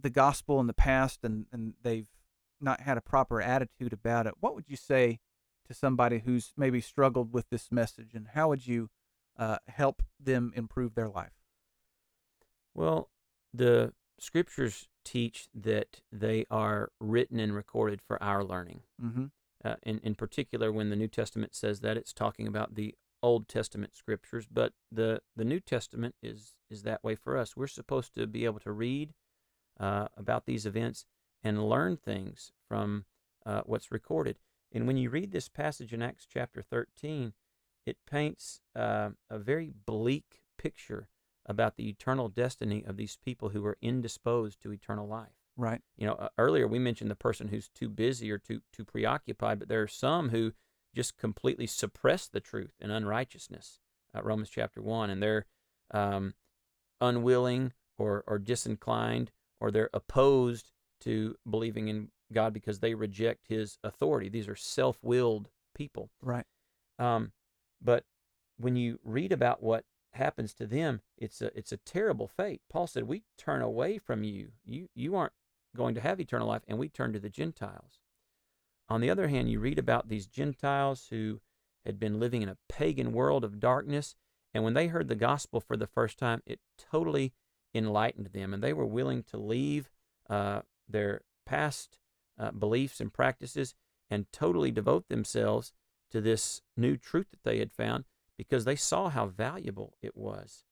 the 0.01 0.09
gospel 0.09 0.59
in 0.59 0.67
the 0.67 0.73
past 0.73 1.19
and, 1.23 1.45
and 1.51 1.73
they've 1.83 2.07
not 2.63 2.81
had 2.81 2.97
a 2.97 3.01
proper 3.01 3.41
attitude 3.41 3.93
about 3.93 4.27
it. 4.27 4.33
What 4.39 4.55
would 4.55 4.65
you 4.67 4.77
say 4.77 5.19
to 5.67 5.73
somebody 5.73 6.19
who's 6.19 6.53
maybe 6.57 6.81
struggled 6.81 7.33
with 7.33 7.49
this 7.49 7.71
message, 7.71 8.13
and 8.13 8.29
how 8.33 8.49
would 8.49 8.65
you? 8.65 8.89
uh, 9.37 9.57
help 9.67 10.03
them 10.19 10.51
improve 10.55 10.95
their 10.95 11.09
life. 11.09 11.33
Well, 12.73 13.09
the 13.53 13.93
scriptures 14.19 14.87
teach 15.03 15.47
that 15.53 16.01
they 16.11 16.45
are 16.49 16.91
written 16.99 17.39
and 17.39 17.53
recorded 17.55 18.01
for 18.01 18.21
our 18.21 18.43
learning. 18.43 18.81
Mm-hmm. 19.01 19.25
uh, 19.63 19.75
in, 19.83 19.99
in 19.99 20.15
particular 20.15 20.71
when 20.71 20.89
the 20.89 20.95
New 20.95 21.07
Testament 21.07 21.55
says 21.55 21.81
that 21.81 21.97
it's 21.97 22.13
talking 22.13 22.47
about 22.47 22.75
the 22.75 22.95
Old 23.21 23.47
Testament 23.47 23.95
scriptures, 23.95 24.45
but 24.51 24.73
the, 24.91 25.21
the 25.35 25.45
New 25.45 25.59
Testament 25.59 26.15
is 26.21 26.53
is 26.69 26.83
that 26.83 27.03
way 27.03 27.15
for 27.15 27.37
us. 27.37 27.55
We're 27.55 27.67
supposed 27.67 28.15
to 28.15 28.27
be 28.27 28.45
able 28.45 28.59
to 28.61 28.71
read 28.71 29.13
uh, 29.79 30.07
about 30.17 30.45
these 30.45 30.65
events 30.65 31.05
and 31.43 31.67
learn 31.67 31.97
things 31.97 32.51
from 32.67 33.05
uh, 33.45 33.61
what's 33.65 33.91
recorded. 33.91 34.37
And 34.71 34.87
when 34.87 34.97
you 34.97 35.09
read 35.09 35.31
this 35.31 35.49
passage 35.49 35.93
in 35.93 36.01
Acts 36.01 36.25
chapter 36.25 36.61
13, 36.61 37.33
it 37.85 37.97
paints 38.09 38.61
uh, 38.75 39.09
a 39.29 39.37
very 39.37 39.71
bleak 39.85 40.41
picture 40.57 41.09
about 41.45 41.75
the 41.75 41.89
eternal 41.89 42.29
destiny 42.29 42.83
of 42.85 42.97
these 42.97 43.17
people 43.17 43.49
who 43.49 43.65
are 43.65 43.77
indisposed 43.81 44.61
to 44.61 44.71
eternal 44.71 45.07
life. 45.07 45.33
Right. 45.55 45.81
You 45.97 46.07
know, 46.07 46.13
uh, 46.13 46.29
earlier 46.37 46.67
we 46.67 46.79
mentioned 46.79 47.11
the 47.11 47.15
person 47.15 47.49
who's 47.49 47.69
too 47.69 47.89
busy 47.89 48.31
or 48.31 48.37
too 48.37 48.61
too 48.71 48.85
preoccupied, 48.85 49.59
but 49.59 49.67
there 49.67 49.83
are 49.83 49.87
some 49.87 50.29
who 50.29 50.53
just 50.95 51.17
completely 51.17 51.67
suppress 51.67 52.27
the 52.27 52.39
truth 52.39 52.73
in 52.79 52.89
unrighteousness. 52.89 53.79
Uh, 54.15 54.23
Romans 54.23 54.49
chapter 54.49 54.81
one, 54.81 55.09
and 55.09 55.21
they're 55.21 55.45
um, 55.91 56.33
unwilling 57.01 57.73
or 57.97 58.23
or 58.25 58.39
disinclined, 58.39 59.31
or 59.59 59.69
they're 59.69 59.91
opposed 59.93 60.71
to 61.03 61.35
believing 61.49 61.87
in 61.87 62.09
God 62.31 62.53
because 62.53 62.79
they 62.79 62.95
reject 62.95 63.47
His 63.47 63.77
authority. 63.83 64.29
These 64.29 64.47
are 64.47 64.55
self-willed 64.55 65.49
people. 65.75 66.09
Right. 66.21 66.45
Um, 66.99 67.31
but 67.81 68.05
when 68.57 68.75
you 68.75 68.99
read 69.03 69.31
about 69.31 69.61
what 69.61 69.85
happens 70.13 70.53
to 70.55 70.67
them, 70.67 71.01
it's 71.17 71.41
a 71.41 71.57
it's 71.57 71.71
a 71.71 71.77
terrible 71.77 72.27
fate. 72.27 72.61
Paul 72.69 72.87
said, 72.87 73.03
"We 73.03 73.23
turn 73.37 73.61
away 73.61 73.97
from 73.97 74.23
you. 74.23 74.51
You 74.65 74.89
you 74.93 75.15
aren't 75.15 75.33
going 75.75 75.95
to 75.95 76.01
have 76.01 76.19
eternal 76.19 76.47
life, 76.47 76.63
and 76.67 76.77
we 76.77 76.89
turn 76.89 77.13
to 77.13 77.19
the 77.19 77.29
Gentiles." 77.29 77.99
On 78.89 79.01
the 79.01 79.09
other 79.09 79.27
hand, 79.27 79.49
you 79.49 79.59
read 79.59 79.79
about 79.79 80.09
these 80.09 80.27
Gentiles 80.27 81.07
who 81.09 81.41
had 81.85 81.99
been 81.99 82.19
living 82.19 82.41
in 82.41 82.49
a 82.49 82.57
pagan 82.69 83.11
world 83.11 83.43
of 83.43 83.59
darkness, 83.59 84.15
and 84.53 84.63
when 84.63 84.73
they 84.73 84.87
heard 84.87 85.07
the 85.07 85.15
gospel 85.15 85.59
for 85.59 85.75
the 85.75 85.87
first 85.87 86.17
time, 86.17 86.41
it 86.45 86.59
totally 86.77 87.33
enlightened 87.73 88.27
them, 88.27 88.53
and 88.53 88.63
they 88.63 88.73
were 88.73 88.85
willing 88.85 89.23
to 89.23 89.37
leave 89.37 89.89
uh, 90.29 90.61
their 90.87 91.21
past 91.45 91.97
uh, 92.37 92.51
beliefs 92.51 92.99
and 92.99 93.13
practices 93.13 93.75
and 94.09 94.31
totally 94.31 94.71
devote 94.71 95.07
themselves 95.09 95.73
to 96.11 96.21
this 96.21 96.61
new 96.77 96.97
truth 96.97 97.27
that 97.31 97.43
they 97.43 97.59
had 97.59 97.71
found 97.71 98.05
because 98.37 98.65
they 98.65 98.75
saw 98.75 99.09
how 99.09 99.27
valuable 99.27 99.95
it 100.01 100.15
was. 100.15 100.65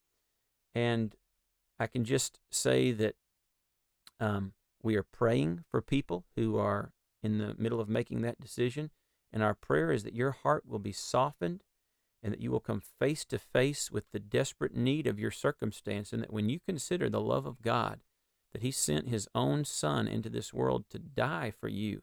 And 0.73 1.15
I 1.79 1.87
can 1.87 2.03
just 2.03 2.39
say 2.51 2.91
that 2.91 3.15
um, 4.19 4.53
we 4.83 4.95
are 4.95 5.03
praying 5.03 5.63
for 5.69 5.81
people 5.81 6.25
who 6.35 6.57
are 6.57 6.91
in 7.23 7.37
the 7.37 7.55
middle 7.57 7.79
of 7.79 7.89
making 7.89 8.21
that 8.21 8.39
decision. 8.39 8.91
And 9.33 9.43
our 9.43 9.53
prayer 9.53 9.91
is 9.91 10.03
that 10.03 10.15
your 10.15 10.31
heart 10.31 10.65
will 10.67 10.79
be 10.79 10.91
softened 10.91 11.63
and 12.23 12.33
that 12.33 12.41
you 12.41 12.51
will 12.51 12.59
come 12.59 12.81
face 12.99 13.25
to 13.25 13.39
face 13.39 13.91
with 13.91 14.03
the 14.11 14.19
desperate 14.19 14.75
need 14.75 15.07
of 15.07 15.19
your 15.19 15.31
circumstance. 15.31 16.13
And 16.13 16.21
that 16.21 16.33
when 16.33 16.49
you 16.49 16.59
consider 16.59 17.09
the 17.09 17.21
love 17.21 17.45
of 17.45 17.61
God, 17.61 18.01
that 18.53 18.61
He 18.61 18.71
sent 18.71 19.07
His 19.09 19.27
own 19.33 19.65
Son 19.65 20.07
into 20.07 20.29
this 20.29 20.53
world 20.53 20.85
to 20.89 20.99
die 20.99 21.51
for 21.51 21.67
you 21.67 22.01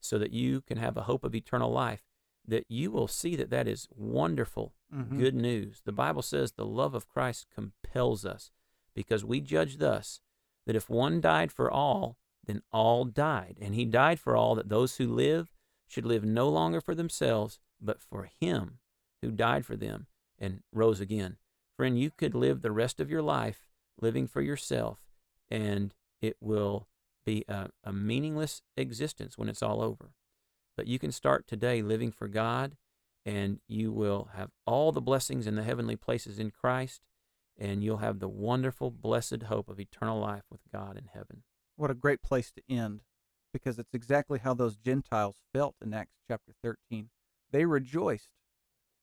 so 0.00 0.18
that 0.18 0.32
you 0.32 0.60
can 0.60 0.78
have 0.78 0.96
a 0.96 1.02
hope 1.02 1.24
of 1.24 1.34
eternal 1.34 1.70
life, 1.72 2.04
that 2.46 2.64
you 2.68 2.90
will 2.90 3.08
see 3.08 3.34
that 3.36 3.50
that 3.50 3.66
is 3.68 3.88
wonderful, 3.94 4.74
Mhm. 4.94 5.18
good 5.18 5.34
news. 5.34 5.82
The 5.84 5.92
Bible 5.92 6.22
says 6.22 6.52
the 6.52 6.64
love 6.64 6.94
of 6.94 7.08
Christ 7.08 7.46
compels 7.50 8.24
us 8.24 8.50
because 8.94 9.24
we 9.24 9.40
judge 9.40 9.78
thus 9.78 10.20
that 10.66 10.76
if 10.76 10.88
one 10.88 11.20
died 11.20 11.50
for 11.52 11.70
all, 11.70 12.16
then 12.44 12.62
all 12.72 13.04
died. 13.04 13.58
And 13.60 13.74
he 13.74 13.84
died 13.84 14.18
for 14.20 14.36
all 14.36 14.54
that 14.54 14.68
those 14.68 14.96
who 14.96 15.06
live 15.12 15.52
should 15.86 16.06
live 16.06 16.24
no 16.24 16.48
longer 16.48 16.80
for 16.80 16.94
themselves, 16.94 17.60
but 17.80 18.00
for 18.00 18.24
him 18.24 18.78
who 19.20 19.30
died 19.30 19.66
for 19.66 19.76
them 19.76 20.06
and 20.38 20.62
rose 20.72 21.00
again. 21.00 21.38
Friend, 21.76 21.98
you 21.98 22.10
could 22.10 22.34
live 22.34 22.62
the 22.62 22.72
rest 22.72 23.00
of 23.00 23.10
your 23.10 23.22
life 23.22 23.68
living 24.00 24.26
for 24.26 24.40
yourself, 24.40 25.07
and 25.50 25.94
it 26.20 26.36
will 26.40 26.88
be 27.24 27.44
a, 27.48 27.68
a 27.84 27.92
meaningless 27.92 28.62
existence 28.76 29.36
when 29.36 29.48
it's 29.48 29.62
all 29.62 29.82
over. 29.82 30.12
But 30.76 30.86
you 30.86 30.98
can 30.98 31.12
start 31.12 31.46
today 31.46 31.82
living 31.82 32.12
for 32.12 32.28
God, 32.28 32.76
and 33.26 33.60
you 33.66 33.92
will 33.92 34.30
have 34.34 34.50
all 34.66 34.92
the 34.92 35.00
blessings 35.00 35.46
in 35.46 35.56
the 35.56 35.62
heavenly 35.62 35.96
places 35.96 36.38
in 36.38 36.50
Christ, 36.50 37.02
and 37.58 37.82
you'll 37.82 37.98
have 37.98 38.20
the 38.20 38.28
wonderful, 38.28 38.90
blessed 38.90 39.44
hope 39.44 39.68
of 39.68 39.80
eternal 39.80 40.20
life 40.20 40.44
with 40.50 40.60
God 40.72 40.96
in 40.96 41.10
heaven. 41.12 41.42
What 41.76 41.90
a 41.90 41.94
great 41.94 42.22
place 42.22 42.52
to 42.52 42.62
end 42.68 43.00
because 43.52 43.78
it's 43.78 43.94
exactly 43.94 44.38
how 44.38 44.54
those 44.54 44.76
Gentiles 44.76 45.36
felt 45.52 45.74
in 45.82 45.94
Acts 45.94 46.14
chapter 46.28 46.52
13. 46.62 47.10
They 47.50 47.64
rejoiced. 47.64 48.28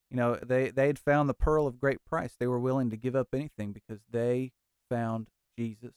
You 0.10 0.18
know, 0.18 0.36
they, 0.36 0.70
they 0.70 0.88
had 0.88 1.00
found 1.00 1.28
the 1.28 1.34
pearl 1.34 1.68
of 1.68 1.80
great 1.80 2.04
price. 2.06 2.36
They 2.40 2.48
were 2.48 2.60
willing 2.60 2.90
to 2.92 2.98
give 2.98 3.16
up 3.16 3.30
anything 3.34 3.74
because 3.74 4.00
they 4.10 4.52
found 4.90 5.28
Jesus. 5.58 5.92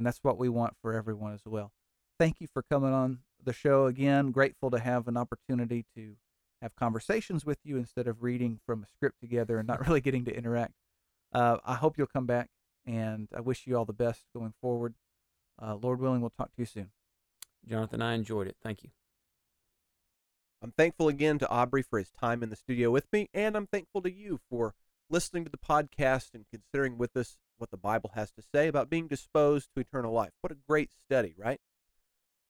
And 0.00 0.06
that's 0.06 0.20
what 0.24 0.38
we 0.38 0.48
want 0.48 0.72
for 0.80 0.94
everyone 0.94 1.34
as 1.34 1.44
well. 1.44 1.72
Thank 2.18 2.40
you 2.40 2.46
for 2.46 2.62
coming 2.62 2.90
on 2.90 3.18
the 3.44 3.52
show 3.52 3.84
again. 3.84 4.30
Grateful 4.30 4.70
to 4.70 4.78
have 4.78 5.06
an 5.08 5.18
opportunity 5.18 5.84
to 5.94 6.14
have 6.62 6.74
conversations 6.74 7.44
with 7.44 7.58
you 7.64 7.76
instead 7.76 8.06
of 8.06 8.22
reading 8.22 8.60
from 8.64 8.82
a 8.82 8.86
script 8.86 9.20
together 9.20 9.58
and 9.58 9.68
not 9.68 9.78
really 9.86 10.00
getting 10.00 10.24
to 10.24 10.34
interact. 10.34 10.72
Uh, 11.34 11.58
I 11.66 11.74
hope 11.74 11.98
you'll 11.98 12.06
come 12.06 12.24
back, 12.24 12.48
and 12.86 13.28
I 13.36 13.40
wish 13.40 13.66
you 13.66 13.76
all 13.76 13.84
the 13.84 13.92
best 13.92 14.22
going 14.34 14.54
forward. 14.62 14.94
Uh, 15.60 15.74
Lord 15.74 16.00
willing, 16.00 16.22
we'll 16.22 16.30
talk 16.30 16.48
to 16.48 16.62
you 16.62 16.64
soon. 16.64 16.92
Jonathan, 17.68 18.00
I 18.00 18.14
enjoyed 18.14 18.48
it. 18.48 18.56
Thank 18.62 18.82
you. 18.82 18.88
I'm 20.62 20.72
thankful 20.72 21.08
again 21.08 21.38
to 21.40 21.50
Aubrey 21.50 21.82
for 21.82 21.98
his 21.98 22.10
time 22.10 22.42
in 22.42 22.48
the 22.48 22.56
studio 22.56 22.90
with 22.90 23.12
me, 23.12 23.28
and 23.34 23.54
I'm 23.54 23.66
thankful 23.66 24.00
to 24.00 24.10
you 24.10 24.40
for 24.48 24.72
listening 25.10 25.44
to 25.44 25.50
the 25.50 25.58
podcast 25.58 26.30
and 26.32 26.46
considering 26.50 26.96
with 26.96 27.14
us 27.18 27.36
what 27.60 27.70
the 27.70 27.76
Bible 27.76 28.10
has 28.14 28.30
to 28.32 28.42
say 28.54 28.68
about 28.68 28.90
being 28.90 29.06
disposed 29.06 29.68
to 29.74 29.80
eternal 29.80 30.12
life. 30.12 30.32
What 30.40 30.52
a 30.52 30.56
great 30.68 30.90
study, 31.06 31.34
right? 31.38 31.60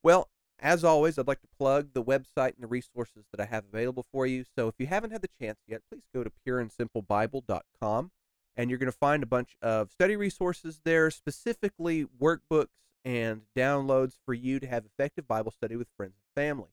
Well, 0.03 0.29
as 0.59 0.85
always, 0.85 1.19
I'd 1.19 1.27
like 1.27 1.41
to 1.41 1.49
plug 1.59 1.95
the 1.95 2.03
website 2.03 2.55
and 2.55 2.63
the 2.63 2.67
resources 2.67 3.25
that 3.33 3.41
I 3.41 3.47
have 3.47 3.65
available 3.73 4.07
for 4.13 4.27
you. 4.27 4.45
So 4.57 4.69
if 4.69 4.75
you 4.79 4.87
haven't 4.87 5.11
had 5.11 5.23
the 5.23 5.31
chance 5.41 5.59
yet, 5.67 5.83
please 5.91 6.05
go 6.15 6.23
to 6.23 6.31
pureandsimplebible.com 6.47 8.11
and 8.57 8.71
you're 8.71 8.79
going 8.79 8.93
to 8.93 8.99
find 8.99 9.23
a 9.23 9.27
bunch 9.27 9.57
of 9.63 9.91
study 9.91 10.17
resources 10.17 10.81
there, 10.85 11.11
specifically 11.11 12.07
workbooks 12.21 12.67
and 13.05 13.43
downloads 13.57 14.15
for 14.25 14.35
you 14.35 14.61
to 14.61 14.67
have 14.67 14.85
effective 14.85 15.27
Bible 15.27 15.51
study 15.51 15.77
with 15.77 15.89
friends 15.97 16.15
and 16.19 16.43
family. 16.43 16.71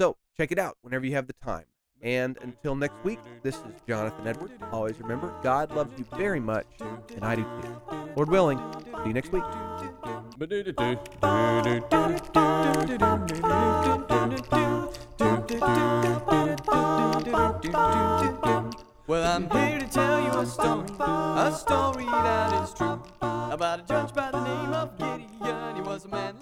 So 0.00 0.16
check 0.36 0.52
it 0.52 0.58
out 0.58 0.76
whenever 0.82 1.06
you 1.06 1.14
have 1.14 1.26
the 1.26 1.34
time. 1.34 1.64
And 2.04 2.36
until 2.42 2.74
next 2.76 3.02
week, 3.02 3.18
this 3.42 3.54
is 3.56 3.62
Jonathan 3.88 4.26
Edwards. 4.26 4.52
Always 4.70 5.00
remember, 5.00 5.32
God 5.42 5.74
loves 5.74 5.98
you 5.98 6.04
very 6.16 6.38
much, 6.38 6.66
and 7.16 7.24
I 7.24 7.34
do 7.34 7.42
too. 7.62 7.80
Lord 8.14 8.28
willing, 8.28 8.58
see 8.84 9.08
you 9.08 9.14
next 9.14 9.32
week. 9.32 9.42
Well, 19.06 19.24
I'm 19.24 19.48
here 19.50 19.78
to 19.78 19.86
tell 19.86 20.20
you 20.20 20.40
a 20.40 20.46
story, 20.46 20.86
a 21.00 21.52
story 21.56 22.04
that 22.04 22.64
is 22.64 22.74
true, 22.74 23.02
about 23.22 23.80
a 23.80 23.82
judge 23.88 24.12
by 24.12 24.30
the 24.30 24.44
name 24.44 24.74
of 24.74 24.98
Gideon. 24.98 25.74
He 25.74 25.80
was 25.80 26.04
a 26.04 26.08
man 26.08 26.36